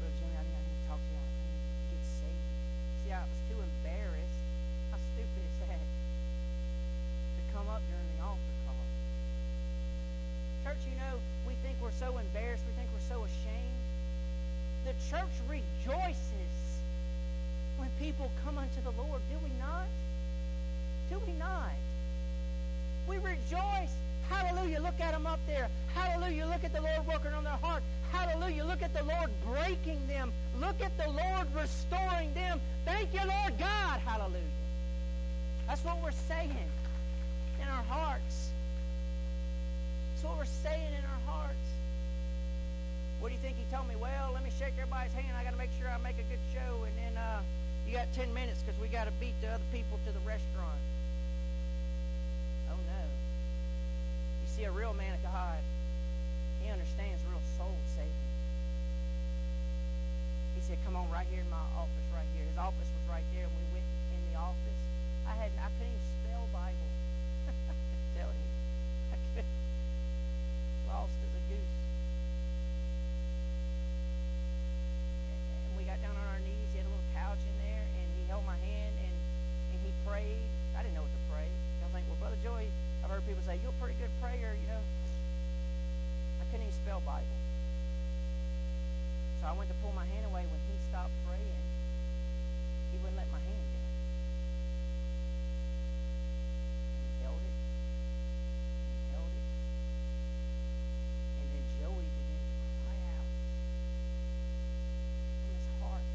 [0.00, 1.18] Brother Jimmy, I need, I need to talk to you.
[1.18, 2.46] I need to get saved.
[3.04, 4.40] See, I was too embarrassed.
[4.94, 5.82] How stupid is that?
[5.82, 8.80] To come up during the altar call.
[10.64, 12.64] Church, you know, we think we're so embarrassed.
[12.68, 13.74] We think we're so ashamed.
[14.84, 16.52] The church rejoices
[17.78, 19.20] when people come unto the Lord.
[19.30, 19.86] Do we not?
[21.10, 21.72] Do we not?
[23.08, 23.94] We rejoice.
[24.28, 24.80] Hallelujah.
[24.80, 25.68] Look at them up there.
[25.94, 26.46] Hallelujah.
[26.46, 27.82] Look at the Lord working on their heart.
[28.12, 28.64] Hallelujah.
[28.64, 30.32] Look at the Lord breaking them.
[30.58, 32.60] Look at the Lord restoring them.
[32.84, 34.00] Thank you, Lord God.
[34.00, 34.42] Hallelujah.
[35.68, 36.70] That's what we're saying
[37.60, 38.50] in our hearts.
[40.14, 41.65] That's what we're saying in our hearts.
[43.26, 43.98] What do you think he told me?
[43.98, 45.34] Well, let me shake everybody's hand.
[45.34, 47.42] I got to make sure I make a good show, and then uh,
[47.82, 50.78] you got ten minutes because we got to beat the other people to the restaurant.
[52.70, 53.02] Oh no!
[53.02, 55.58] You see, a real man of God,
[56.62, 58.30] he understands real soul saving.
[60.54, 63.26] He said, "Come on, right here in my office, right here." His office was right
[63.34, 64.80] there, and we went in the office.
[65.26, 66.90] I had I couldn't even spell Bible.
[67.50, 68.54] I'm telling you,
[69.10, 69.50] I could
[70.86, 71.74] lost as a goose.
[75.26, 76.68] And, and we got down on our knees.
[76.72, 79.16] He had a little couch in there, and he held my hand and
[79.74, 80.46] and he prayed.
[80.78, 81.48] I didn't know what to pray.
[81.84, 82.68] I think, well, Brother Joey,
[83.04, 84.82] I've heard people say you're a pretty good prayer, you know.
[86.40, 87.36] I couldn't even spell Bible.
[89.40, 91.64] So I went to pull my hand away when he stopped praying.
[92.92, 93.92] He wouldn't let my hand down.
[96.96, 97.56] And he held it.
[98.86, 99.46] And he held it.
[101.40, 103.28] And then Joey began to cry out
[105.40, 106.06] from his heart.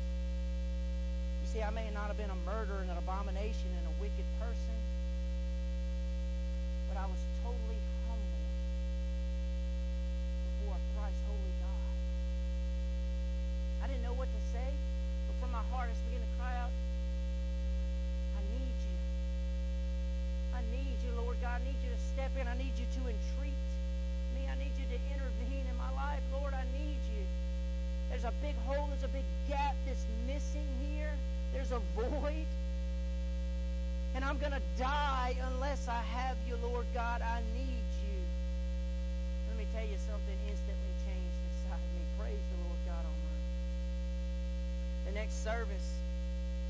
[1.42, 4.26] You see, I may not have been a murderer and an abomination and a wicked
[4.42, 4.78] person,
[6.90, 7.78] but I was totally
[8.10, 8.46] humble
[10.42, 11.94] before a thrice holy God.
[13.84, 14.74] I didn't know what to say,
[15.30, 16.74] but from my heart I just began to cry out,
[18.34, 18.98] I need you.
[20.58, 21.62] I need you, Lord God.
[21.62, 22.50] I need you to step in.
[22.50, 23.62] I need you to entreat
[24.34, 24.50] me.
[24.50, 26.26] I need you to intervene in my life.
[26.34, 27.22] Lord, I need you.
[28.10, 31.14] There's a big hole, there's a big gap that's missing here.
[31.54, 32.48] There's a void.
[34.16, 37.22] And I'm going to die unless I have you, Lord God.
[37.22, 38.20] I need you.
[39.54, 42.02] Let me tell you something instantly changed inside of me.
[42.18, 43.46] Praise the Lord God Almighty.
[45.06, 45.94] The next service,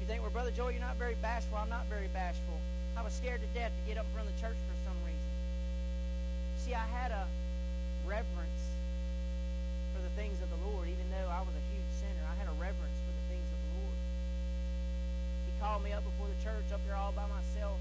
[0.04, 1.56] you think, well, Brother Joy, you're not very bashful.
[1.56, 2.60] I'm not very bashful.
[3.00, 5.00] I was scared to death to get up in front of the church for some
[5.08, 5.32] reason.
[6.60, 7.24] See, I had a
[8.04, 8.64] reverence
[9.96, 12.24] for the things of the Lord, even though I was a huge sinner.
[12.28, 13.98] I had a reverence for the things of the Lord.
[15.48, 17.78] He called me up before the church, up there all by myself.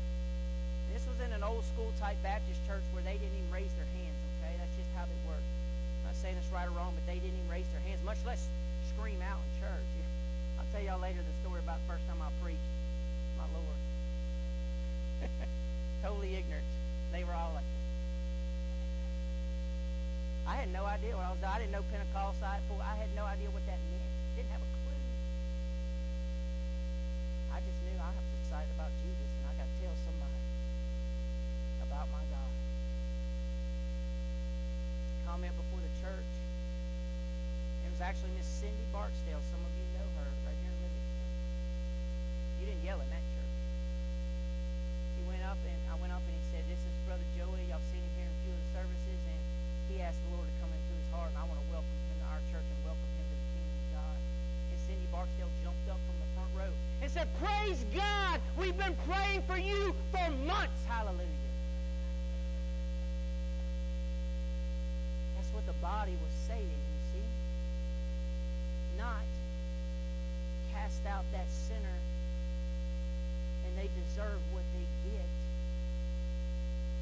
[0.93, 3.89] This was in an old school type Baptist church where they didn't even raise their
[3.97, 4.53] hands, okay?
[4.61, 5.41] That's just how they work.
[5.41, 8.21] I'm not saying it's right or wrong, but they didn't even raise their hands, much
[8.29, 8.45] less
[8.93, 9.91] scream out in church.
[10.61, 12.69] I'll tell y'all later the story about the first time I preached.
[13.41, 13.81] My Lord.
[16.05, 16.69] totally ignorant.
[17.17, 17.65] They were all like.
[20.45, 21.41] I had no idea what I was.
[21.41, 22.45] I didn't know Pentecost.
[22.45, 24.13] I I had no idea what that meant.
[24.37, 24.81] Didn't have a clue.
[27.55, 30.41] I just knew I was excited about Jesus, and I got to tell somebody
[31.85, 32.53] about my God.
[35.29, 36.33] Comment before the church.
[37.85, 39.39] It was actually Miss Cindy Barksdale.
[39.55, 41.31] Some of you know her right here in Livingston.
[42.59, 43.55] You didn't yell in that church.
[45.15, 47.71] You up and I went up and he said, "This is Brother Joey.
[47.71, 49.41] I've seen him here in a few of the services, and
[49.95, 52.19] he asked the Lord to come into his heart, and I want to welcome him
[52.19, 54.19] to our church and welcome him to the kingdom of God."
[54.75, 58.43] And Cindy Barksdale jumped up from the front row and said, "Praise God!
[58.59, 60.83] We've been praying for you for months.
[60.91, 61.47] Hallelujah."
[65.39, 66.75] That's what the body was saying.
[66.75, 67.27] You see,
[68.99, 69.23] not
[71.11, 71.99] cast out that sinner
[73.67, 75.27] and they deserve what they get.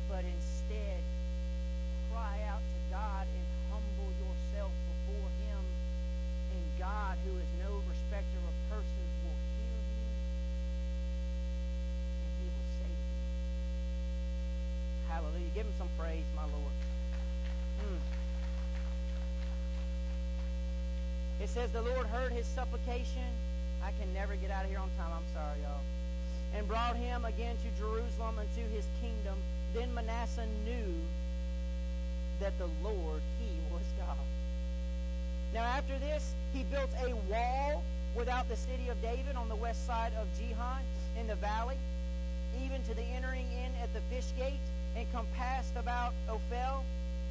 [0.08, 1.02] But instead,
[2.12, 5.62] cry out to God and humble yourself before Him.
[6.52, 10.08] And God, who is no respecter of persons, will hear you
[12.24, 13.18] and He will save you.
[15.08, 15.52] Hallelujah.
[15.54, 16.74] Give Him some praise, my Lord.
[17.84, 18.00] Mm.
[21.40, 23.30] It says the Lord heard his supplication.
[23.82, 25.12] I can never get out of here on time.
[25.12, 25.82] I'm sorry, y'all
[26.54, 29.36] and brought him again to Jerusalem unto his kingdom.
[29.74, 30.94] Then Manasseh knew
[32.40, 34.16] that the Lord, he was God.
[35.52, 37.82] Now after this, he built a wall
[38.14, 40.82] without the city of David on the west side of Gihon
[41.18, 41.76] in the valley,
[42.64, 44.60] even to the entering in at the fish gate,
[44.96, 46.82] and compassed about Ophel,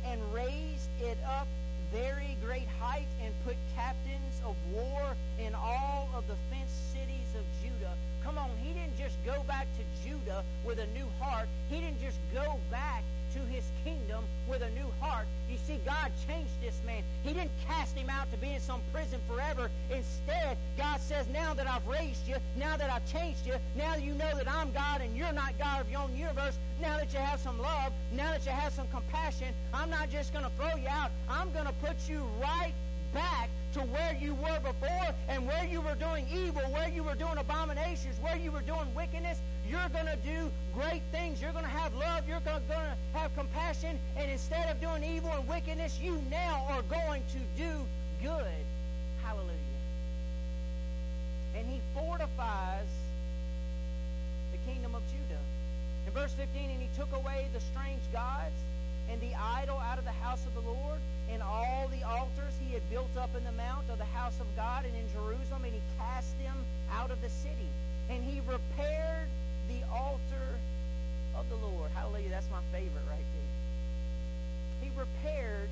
[0.05, 1.47] and raised it up
[1.91, 7.43] very great height, and put captains of war in all of the fenced cities of
[7.61, 7.95] Judah
[8.27, 11.47] Come on, he didn't just go back to Judah with a new heart.
[11.69, 13.03] He didn't just go back
[13.33, 15.25] to his kingdom with a new heart.
[15.49, 17.03] You see, God changed this man.
[17.23, 19.69] He didn't cast him out to be in some prison forever.
[19.89, 24.03] Instead, God says, now that I've raised you, now that I've changed you, now that
[24.03, 27.13] you know that I'm God and you're not God of your own universe, now that
[27.13, 30.51] you have some love, now that you have some compassion, I'm not just going to
[30.57, 31.11] throw you out.
[31.29, 32.73] I'm going to put you right
[33.13, 37.15] back to where you were before and where you were doing evil, where you were
[37.15, 39.39] doing abominations, where you were doing wickedness,
[39.69, 41.41] you're going to do great things.
[41.41, 42.27] You're going to have love.
[42.27, 43.99] You're going to have compassion.
[44.15, 47.71] And instead of doing evil and wickedness, you now are going to do
[48.21, 48.63] good.
[49.23, 49.53] Hallelujah.
[51.57, 52.87] And he fortifies
[54.51, 55.41] the kingdom of Judah.
[56.05, 58.55] In verse 15, and he took away the strange gods
[59.09, 60.99] and the idol out of the house of the Lord,
[61.31, 64.47] and all the altars he had built up in the mount of the house of
[64.55, 66.55] God and in Jerusalem, and he cast them
[66.91, 67.69] out of the city.
[68.09, 69.27] And he repaired
[69.67, 70.59] the altar
[71.35, 71.91] of the Lord.
[71.91, 72.29] Hallelujah.
[72.29, 73.53] That's my favorite right there.
[74.81, 75.69] He repaired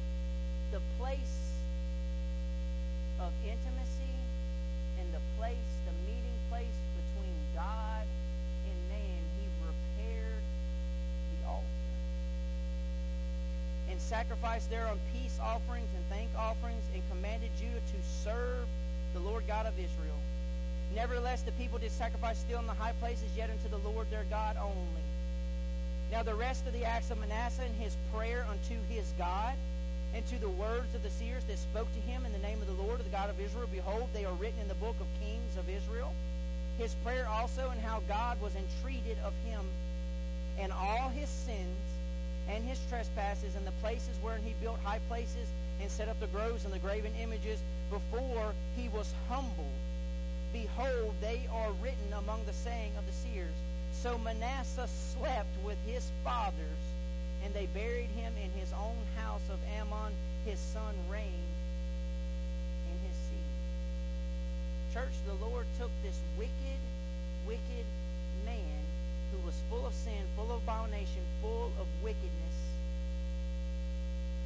[0.71, 1.53] the place
[3.19, 4.15] of intimacy
[4.99, 8.05] and the place, the meeting place between God
[8.67, 9.21] and man.
[9.39, 10.43] He repaired
[11.31, 11.65] the altar
[13.89, 18.67] and sacrificed there on peace offerings and thank offerings, and commanded Judah to serve
[19.13, 20.14] the Lord God of Israel.
[20.95, 24.23] Nevertheless, the people did sacrifice still in the high places, yet unto the Lord their
[24.29, 25.03] God only.
[26.11, 29.55] Now the rest of the acts of Manasseh and his prayer unto his God,
[30.13, 32.67] and to the words of the seers that spoke to him in the name of
[32.67, 35.07] the Lord, of the God of Israel, behold, they are written in the book of
[35.19, 36.13] Kings of Israel.
[36.77, 39.65] His prayer also, and how God was entreated of him,
[40.57, 41.75] and all his sins,
[42.47, 45.47] and his trespasses and the places wherein he built high places
[45.81, 49.74] and set up the groves and the graven images before he was humbled.
[50.55, 53.51] Behold, they are written among the saying of the seers.
[53.91, 56.79] So Manasseh slept with his fathers,
[57.43, 60.13] and they buried him in his own house of Amon.
[60.45, 61.51] His son reigned
[62.87, 63.51] in his seed.
[64.93, 66.79] Church, the Lord took this wicked,
[67.45, 67.85] wicked
[68.45, 68.79] man
[69.33, 72.57] who was full of sin, full of abomination, full of wickedness.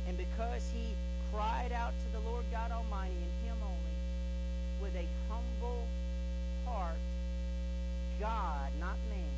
[0.08, 0.96] And because he
[1.32, 3.29] cried out to the Lord God Almighty
[4.82, 5.88] with a humble
[6.66, 7.00] heart,
[8.20, 9.36] God, not man,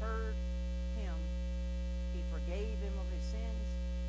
[0.00, 0.34] heard
[0.96, 1.14] him.
[2.14, 3.66] He forgave him of his sins.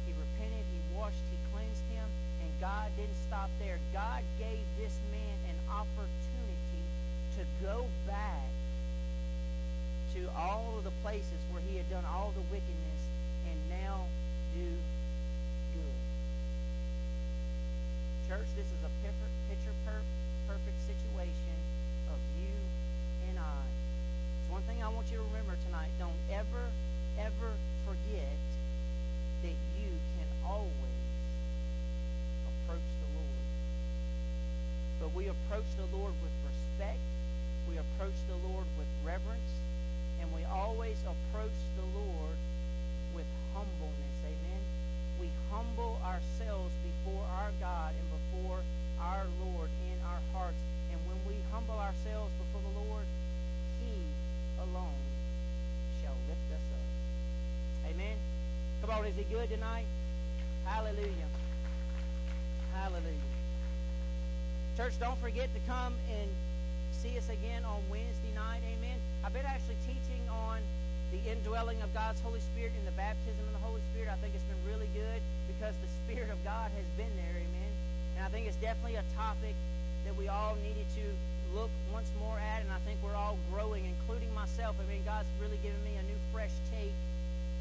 [0.07, 0.63] He repented.
[0.71, 1.23] He washed.
[1.31, 2.07] He cleansed him.
[2.41, 3.79] And God didn't stop there.
[3.91, 6.83] God gave this man an opportunity
[7.37, 8.47] to go back
[10.15, 13.01] to all of the places where he had done all the wickedness
[13.51, 14.07] and now
[14.55, 14.65] do
[15.75, 15.99] good.
[18.27, 18.89] Church, this is a
[20.49, 21.57] perfect situation
[22.09, 22.49] of you
[23.29, 23.61] and I.
[24.41, 25.93] It's one thing I want you to remember tonight.
[26.01, 26.65] Don't ever,
[27.21, 27.53] ever
[27.85, 28.41] forget
[29.45, 31.05] that you can always
[32.49, 33.45] approach the Lord.
[34.97, 36.97] But we approach the Lord with respect.
[37.69, 39.53] We approach the Lord with reverence
[40.17, 42.37] and we always approach the Lord
[43.13, 44.17] with humbleness.
[44.25, 44.61] Amen.
[45.21, 48.65] We humble ourselves before our God and before
[48.97, 50.57] our Lord in our hearts.
[50.89, 52.48] And when we humble ourselves before
[54.63, 54.99] alone
[56.01, 57.91] shall lift us up.
[57.91, 58.17] Amen.
[58.81, 59.85] Come on, is he good tonight?
[60.65, 61.29] Hallelujah.
[62.73, 63.33] Hallelujah.
[64.77, 66.29] Church, don't forget to come and
[66.91, 68.61] see us again on Wednesday night.
[68.63, 68.99] Amen.
[69.23, 70.59] I've been actually teaching on
[71.11, 74.13] the indwelling of God's Holy Spirit and the baptism of the Holy Spirit.
[74.13, 77.35] I think it's been really good because the Spirit of God has been there.
[77.35, 77.71] Amen.
[78.15, 79.55] And I think it's definitely a topic
[80.05, 81.05] that we all needed to
[81.53, 84.75] look once more at, and I think we're all growing, including myself.
[84.77, 86.93] I mean, God's really given me a new, fresh take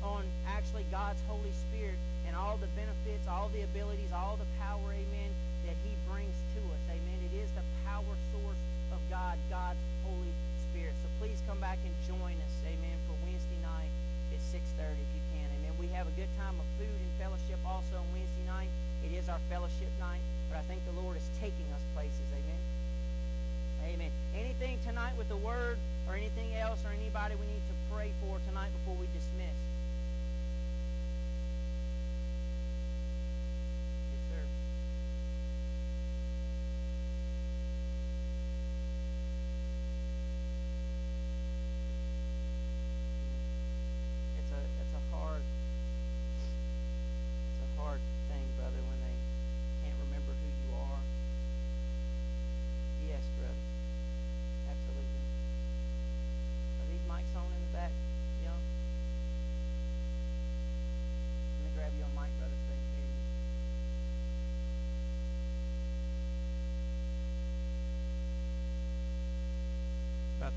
[0.02, 4.92] on actually God's Holy Spirit and all the benefits, all the abilities, all the power,
[4.92, 5.30] amen,
[5.66, 6.82] that He brings to us.
[6.92, 7.18] Amen.
[7.32, 8.62] It is the power source
[8.92, 10.34] of God, God's Holy
[10.68, 10.94] Spirit.
[11.00, 13.90] So please come back and join us, amen, for Wednesday night
[14.30, 15.48] at 6.30 if you can.
[15.60, 15.72] Amen.
[15.80, 18.70] We have a good time of food and fellowship also on Wednesday night.
[19.02, 20.22] It is our fellowship night,
[20.52, 22.28] but I think the Lord is taking us places.
[22.36, 22.57] Amen.
[23.88, 24.10] Amen.
[24.36, 28.36] Anything tonight with the word or anything else or anybody we need to pray for
[28.46, 29.67] tonight before we dismiss?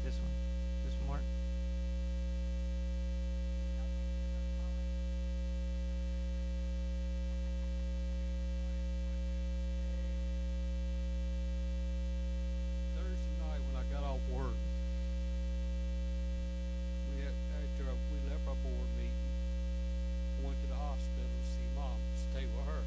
[0.04, 0.32] This one?
[0.86, 1.22] This one, Mark?
[12.97, 14.58] Thursday night when I got off work,
[17.14, 19.14] we had, after we left our board meeting,
[20.43, 22.02] went to the hospital to see mom,
[22.34, 22.82] stay with her.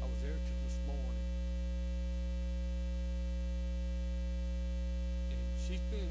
[0.00, 1.28] I was there till this morning.
[5.28, 6.08] And she's been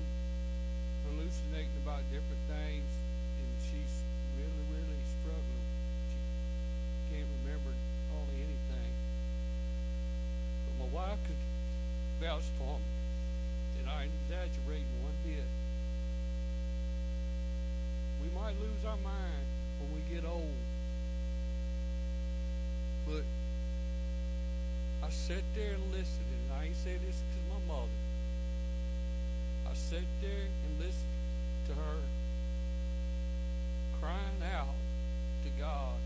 [1.09, 2.86] hallucinating about different things,
[3.41, 4.05] and she's
[4.38, 5.67] really, really struggling.
[6.13, 6.21] She
[7.09, 7.73] can't remember
[8.13, 8.93] hardly anything.
[10.69, 11.41] But my wife could
[12.30, 12.86] vouch for me
[13.82, 15.49] that I ain't exaggerating one bit.
[18.21, 19.45] We might lose our mind
[19.80, 20.61] when we get old.
[23.07, 23.23] But
[25.03, 27.99] I sat there and listened, and I ain't say this because my mother.
[29.67, 31.17] I sat there and listened
[31.67, 31.97] to her
[33.99, 34.75] crying out
[35.43, 35.97] to God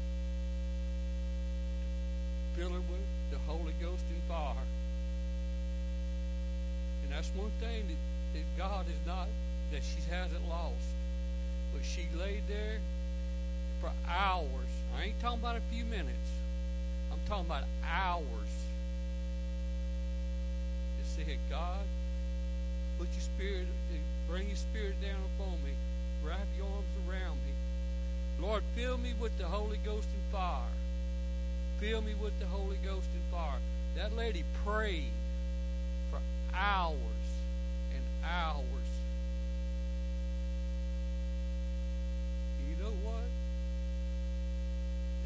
[2.56, 4.64] to fill her with the Holy Ghost and fire.
[7.14, 9.28] That's one thing that, that God is not,
[9.72, 10.90] that she hasn't lost.
[11.74, 12.80] But she laid there
[13.82, 14.72] for hours.
[14.98, 16.30] I ain't talking about a few minutes.
[17.12, 18.54] I'm talking about hours.
[20.98, 21.86] And said, God,
[22.98, 23.68] put your spirit
[24.28, 25.72] Bring your spirit down upon me.
[26.26, 27.54] Wrap your arms around me.
[28.40, 30.74] Lord, fill me with the Holy Ghost and fire.
[31.80, 33.60] Fill me with the Holy Ghost and fire.
[33.96, 35.12] That lady prayed
[36.56, 36.98] hours
[37.94, 38.90] and hours.
[42.70, 43.24] You know what?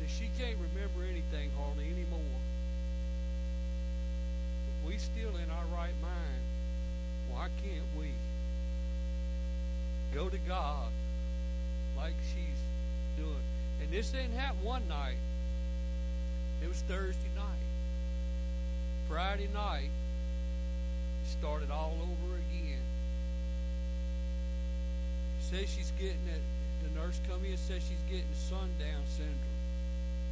[0.07, 2.39] She can't remember anything hardly anymore.
[4.65, 6.43] But we still in our right mind.
[7.29, 8.11] Why can't we?
[10.13, 10.91] Go to God
[11.97, 12.61] like she's
[13.17, 13.43] doing.
[13.81, 15.17] And this didn't happen one night.
[16.63, 17.45] It was Thursday night.
[19.07, 19.89] Friday night,
[21.27, 22.81] started all over again.
[25.41, 26.41] Says she's getting it.
[26.83, 29.57] The nurse come in and says she's getting sundown syndrome.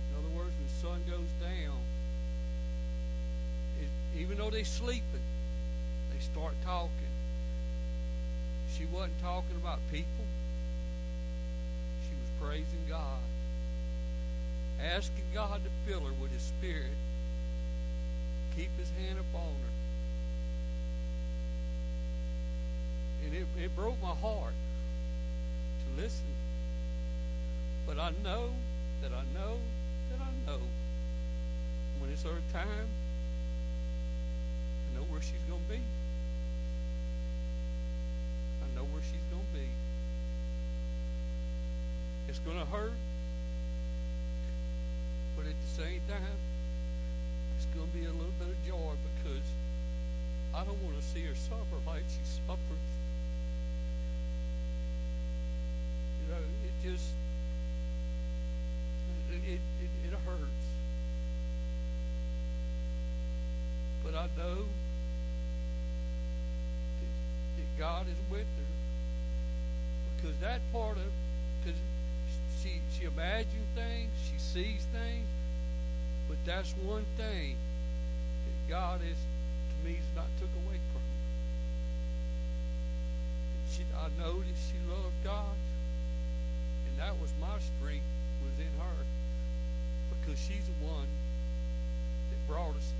[0.09, 1.77] In other words, when the sun goes down,
[3.81, 5.25] it, even though they're sleeping,
[6.13, 7.11] they start talking.
[8.77, 10.25] She wasn't talking about people.
[12.03, 13.23] She was praising God,
[14.81, 16.95] asking God to fill her with His Spirit,
[18.55, 19.74] keep His hand upon her.
[23.35, 24.53] It, it broke my heart
[25.81, 26.25] to listen.
[27.87, 28.49] But I know
[29.01, 29.57] that I know
[30.11, 30.59] that I know
[31.99, 32.87] when it's her time,
[34.87, 35.81] I know where she's going to be
[38.65, 39.69] I know where she's going to be.
[42.27, 42.97] It's going to hurt,
[45.37, 46.39] but at the same time,
[47.55, 49.45] it's going to be a little bit of joy because
[50.53, 52.83] I don't want to see her suffer like she suffered.
[56.19, 57.09] You know, it just,
[59.31, 60.65] it, it, it hurts.
[64.03, 64.65] But I know
[67.01, 67.11] that,
[67.57, 68.75] that God is with her
[70.15, 71.11] because that part of
[71.63, 71.79] because
[72.61, 75.25] she she imagines things, she sees things,
[76.27, 77.57] but that's one thing
[78.45, 81.17] that God is to me is not took away from her.
[83.71, 85.57] She, I know that she loves God,
[86.95, 88.07] and that was my strength
[88.39, 89.03] was in her
[90.15, 91.07] because she's the one
[92.31, 92.93] that brought us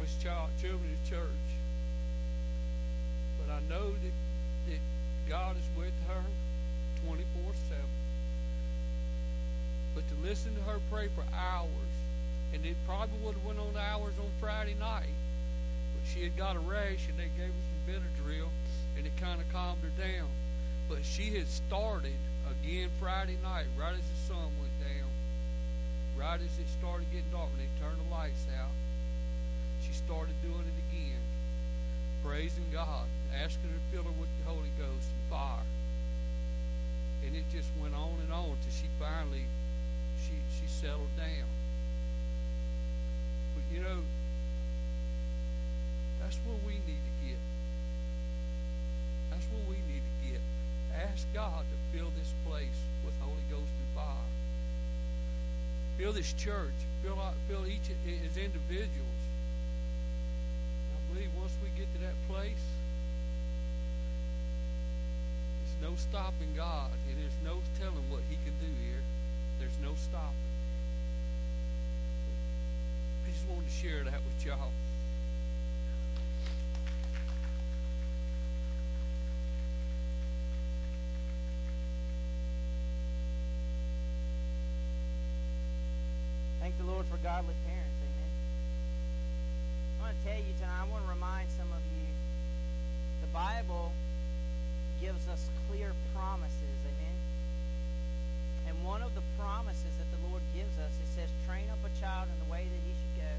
[0.00, 1.48] this child children's church.
[3.40, 4.14] But I know that
[4.68, 4.80] that
[5.28, 6.22] God is with her
[7.06, 7.24] 24
[7.68, 7.82] 7.
[9.94, 11.94] But to listen to her pray for hours,
[12.52, 15.16] and it probably would have went on hours on Friday night,
[15.94, 18.48] but she had got a rash and they gave her some Benadryl
[18.96, 20.28] and it kind of calmed her down.
[20.88, 22.16] But she had started
[22.68, 25.08] again Friday night, right as the sun went down,
[26.20, 28.76] right as it started getting dark, and they turned the lights out.
[29.80, 31.16] She started doing it again,
[32.22, 35.64] praising God, asking her to fill her with the Holy Ghost and fire.
[37.24, 39.48] And it just went on and on till she finally
[40.20, 41.48] she she settled down.
[43.56, 44.04] But you know,
[46.20, 47.40] that's what we need to get.
[49.32, 50.40] That's what we need to get.
[50.92, 54.30] Ask God to fill this place with Holy Ghost and fire.
[55.98, 56.78] Fill this church.
[57.02, 59.22] Fill out, fill each as individuals.
[60.86, 62.62] And I believe once we get to that place,
[65.58, 69.02] there's no stopping God, and there's no telling what He can do here.
[69.58, 70.54] There's no stopping.
[73.26, 74.70] I just wanted to share that with y'all.
[86.68, 88.02] Thank the Lord for godly parents.
[88.02, 88.34] Amen.
[89.94, 92.10] I want to tell you tonight, I want to remind some of you
[93.22, 93.94] the Bible
[94.98, 96.78] gives us clear promises.
[96.82, 97.14] Amen.
[98.66, 101.94] And one of the promises that the Lord gives us, it says, train up a
[102.02, 103.34] child in the way that he should go,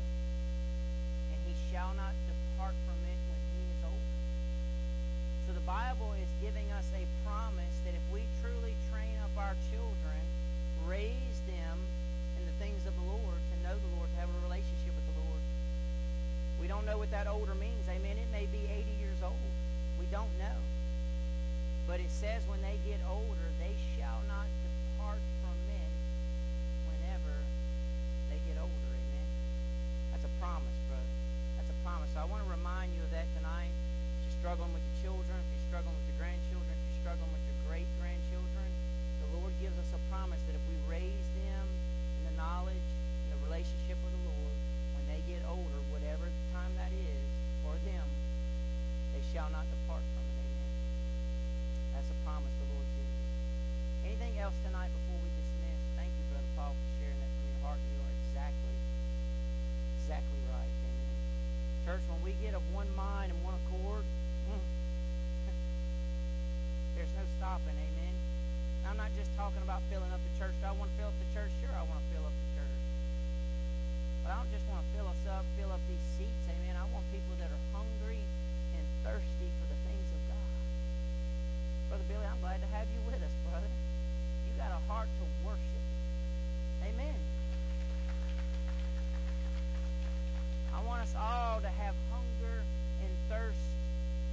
[1.35, 4.15] and he shall not depart from it when he is older.
[5.43, 9.59] So the Bible is giving us a promise that if we truly train up our
[9.67, 10.23] children,
[10.87, 11.83] raise them
[12.39, 15.07] in the things of the Lord, to know the Lord, to have a relationship with
[15.11, 15.43] the Lord.
[16.63, 17.83] We don't know what that older means.
[17.91, 18.15] Amen.
[18.15, 19.51] It may be 80 years old.
[19.99, 20.59] We don't know.
[21.83, 25.91] But it says when they get older, they shall not depart from it
[26.87, 27.35] whenever
[28.31, 28.91] they get older.
[28.95, 29.27] Amen.
[30.15, 31.15] That's a promise, brother.
[31.59, 32.07] That's a promise.
[32.15, 33.75] So I want to remind you of that tonight.
[34.23, 37.31] If you're struggling with your children, if you're struggling with your grandchildren, if you're struggling
[37.35, 38.69] with your great grandchildren,
[39.27, 41.65] the Lord gives us a promise that if we raise them
[42.19, 42.87] in the knowledge
[43.25, 44.55] and the relationship with the Lord,
[44.99, 47.23] when they get older, whatever time that is
[47.63, 48.05] for them,
[49.15, 50.35] they shall not depart from it.
[50.43, 50.73] Amen.
[51.95, 53.29] That's a promise the Lord gives us.
[54.05, 55.79] Anything else tonight before we dismiss?
[55.95, 57.79] Thank you, Brother Paul, for sharing that from your heart.
[57.79, 58.75] You are exactly,
[60.03, 60.73] exactly right.
[60.83, 61.15] Amen.
[61.87, 64.03] Church, when we get of one mind and one accord,
[64.49, 64.57] mm,
[66.95, 67.73] there's no stopping.
[67.73, 68.13] Amen.
[68.85, 70.53] I'm not just talking about filling up the church.
[70.61, 71.53] Do I want to fill up the church?
[71.61, 72.77] Sure, I want to fill up the church.
[74.25, 76.45] But I don't just want to fill us up, fill up these seats.
[76.49, 76.73] Amen.
[76.77, 78.21] I want people that are hungry
[78.77, 80.49] and thirsty for the things of God.
[81.93, 83.69] Brother Billy, I'm glad to have you with us, brother.
[84.45, 85.83] You got a heart to worship.
[86.85, 87.17] Amen.
[90.73, 92.18] I want us all to have hunger
[93.29, 93.69] thirst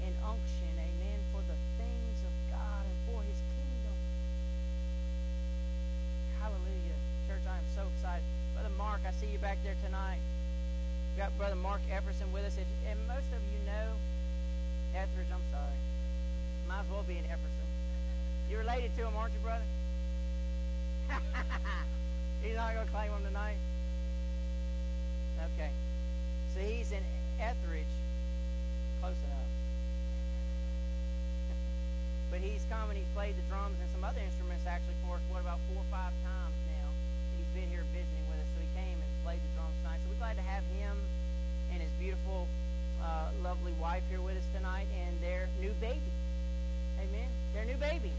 [0.04, 3.96] and unction, amen, for the things of God and for his kingdom.
[6.40, 6.98] Hallelujah.
[7.28, 8.24] Church, I am so excited.
[8.56, 10.24] Brother Mark, I see you back there tonight.
[11.12, 12.56] We got Brother Mark Efferson with us.
[12.56, 13.92] And most of you know
[14.96, 15.78] Etheridge, I'm sorry.
[16.66, 17.68] Might as well be an Efferson.
[18.48, 19.68] You're related to him, aren't you, brother?
[22.42, 23.56] He's not going to claim him tonight?
[25.54, 25.70] Okay.
[26.54, 27.02] So he's in
[27.38, 27.84] Etheridge.
[29.06, 29.54] Close enough.
[32.34, 35.22] but he's come and he's played the drums and some other instruments actually for us,
[35.30, 36.90] what, about four or five times now.
[37.38, 40.02] He's been here visiting with us, so he came and played the drums tonight.
[40.02, 40.98] So we're glad to have him
[41.70, 42.50] and his beautiful,
[42.98, 46.10] uh, lovely wife here with us tonight and their new baby.
[46.98, 47.30] Amen.
[47.54, 48.10] Their new baby.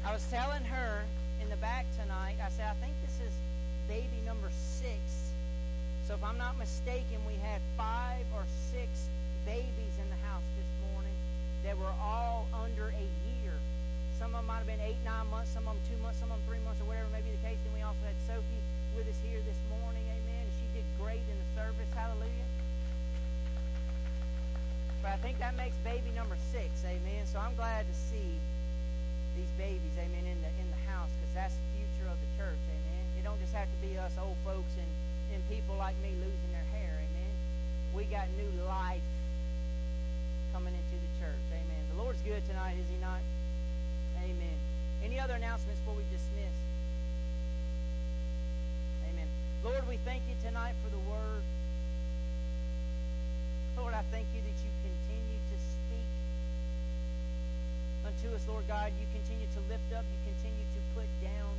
[0.00, 1.04] I was telling her
[1.44, 3.36] in the back tonight, I said, I think this is
[3.84, 5.35] baby number six.
[6.06, 9.10] So if I'm not mistaken, we had five or six
[9.42, 11.18] babies in the house this morning
[11.66, 13.58] that were all under a year.
[14.14, 16.30] Some of them might have been eight, nine months, some of them two months, some
[16.30, 17.58] of them three months, or whatever may be the case.
[17.58, 18.62] Then we also had Sophie
[18.94, 20.06] with us here this morning.
[20.06, 20.46] Amen.
[20.62, 21.90] She did great in the service.
[21.90, 22.50] Hallelujah.
[25.02, 26.70] But I think that makes baby number six.
[26.86, 27.26] Amen.
[27.26, 28.38] So I'm glad to see
[29.34, 29.94] these babies.
[29.98, 30.22] Amen.
[30.22, 32.62] In the in the house because that's the future of the church.
[32.70, 33.04] Amen.
[33.18, 34.90] It don't just have to be us old folks and
[35.32, 37.34] and people like me losing their hair, amen.
[37.94, 39.04] We got new life
[40.52, 41.82] coming into the church, amen.
[41.94, 43.20] The Lord's good tonight, is he not?
[44.22, 44.58] Amen.
[45.04, 46.56] Any other announcements before we dismiss?
[49.12, 49.28] Amen.
[49.62, 51.42] Lord, we thank you tonight for the word.
[53.76, 56.10] Lord, I thank you that you continue to speak
[58.08, 58.90] unto us, Lord God.
[58.98, 60.04] You continue to lift up.
[60.08, 61.52] You continue to put down.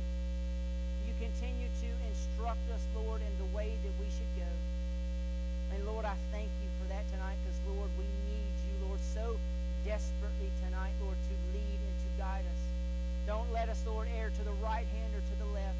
[1.18, 4.52] Continue to instruct us, Lord, in the way that we should go.
[5.74, 9.34] And Lord, I thank you for that tonight because, Lord, we need you, Lord, so
[9.84, 12.62] desperately tonight, Lord, to lead and to guide us.
[13.26, 15.76] Don't let us, Lord, err to the right hand or to the left,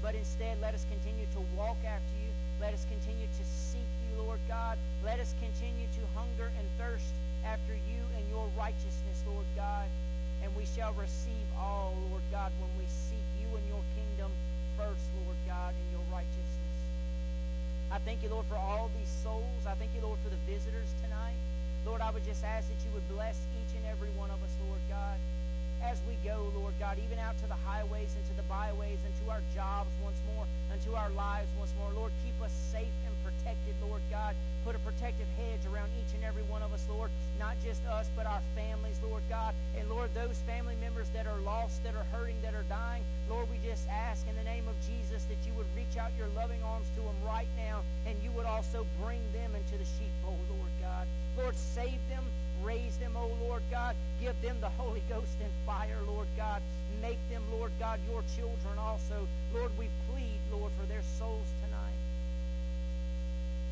[0.00, 2.32] but instead let us continue to walk after you.
[2.56, 4.78] Let us continue to seek you, Lord God.
[5.04, 7.12] Let us continue to hunger and thirst
[7.44, 9.86] after you and your righteousness, Lord God.
[10.42, 14.05] And we shall receive all, Lord God, when we seek you and your kingdom
[14.76, 16.78] first, Lord God, in your righteousness.
[17.90, 19.64] I thank you, Lord, for all these souls.
[19.66, 21.38] I thank you, Lord, for the visitors tonight.
[21.84, 24.52] Lord, I would just ask that you would bless each and every one of us,
[24.68, 25.16] Lord God
[25.84, 29.12] as we go, Lord God, even out to the highways and to the byways and
[29.22, 31.90] to our jobs once more and to our lives once more.
[31.94, 34.34] Lord, keep us safe and protected, Lord God.
[34.66, 37.12] Put a protective hedge around each and every one of us, Lord.
[37.38, 39.54] Not just us, but our families, Lord God.
[39.78, 43.46] And Lord, those family members that are lost, that are hurting, that are dying, Lord,
[43.48, 46.58] we just ask in the name of Jesus that you would reach out your loving
[46.66, 50.74] arms to them right now and you would also bring them into the sheepfold, Lord
[50.82, 51.06] God.
[51.38, 52.26] Lord, save them
[52.64, 53.94] Raise them, O Lord God.
[54.20, 56.62] Give them the Holy Ghost and fire, Lord God.
[57.02, 59.28] Make them, Lord God, your children also.
[59.52, 61.46] Lord, we plead, Lord, for their souls.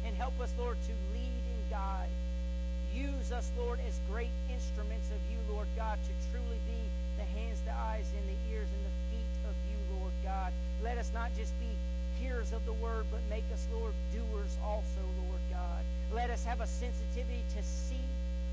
[0.04, 2.12] And help us, Lord, to lead and guide.
[2.94, 6.78] Use us, Lord, as great instruments of you, Lord God, to truly be
[7.16, 10.52] the hands, the eyes, and the ears, and the feet of you, Lord God.
[10.82, 11.72] Let us not just be
[12.20, 15.82] hearers of the word, but make us, Lord, doers also, Lord God.
[16.12, 18.04] Let us have a sensitivity to see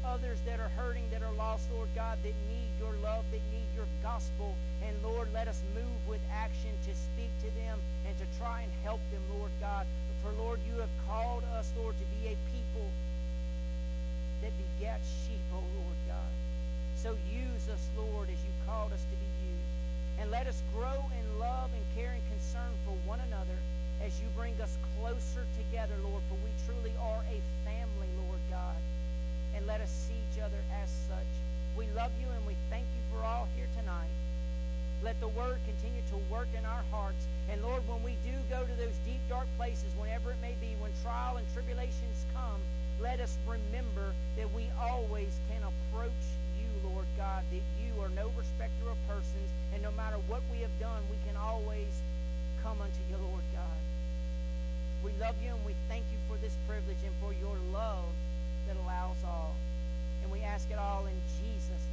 [0.03, 3.69] others that are hurting, that are lost, Lord God, that need your love, that need
[3.75, 4.55] your gospel.
[4.81, 8.71] And Lord, let us move with action to speak to them and to try and
[8.83, 9.85] help them, Lord God.
[10.21, 12.89] For Lord, you have called us, Lord, to be a people
[14.41, 16.33] that beget sheep, oh Lord God.
[16.95, 19.71] So use us, Lord, as you called us to be used.
[20.21, 23.57] And let us grow in love and care and concern for one another
[24.03, 28.77] as you bring us closer together, Lord, for we truly are a family, Lord God
[29.55, 31.31] and let us see each other as such.
[31.77, 34.20] We love you and we thank you for all here tonight.
[35.03, 37.25] Let the word continue to work in our hearts.
[37.49, 40.77] And Lord, when we do go to those deep, dark places, whenever it may be,
[40.79, 42.61] when trial and tribulations come,
[43.01, 46.21] let us remember that we always can approach
[46.53, 50.61] you, Lord God, that you are no respecter of persons, and no matter what we
[50.61, 51.89] have done, we can always
[52.61, 53.81] come unto you, Lord God.
[55.01, 58.13] We love you and we thank you for this privilege and for your love
[58.67, 59.55] that allows all.
[60.21, 61.89] And we ask it all in Jesus'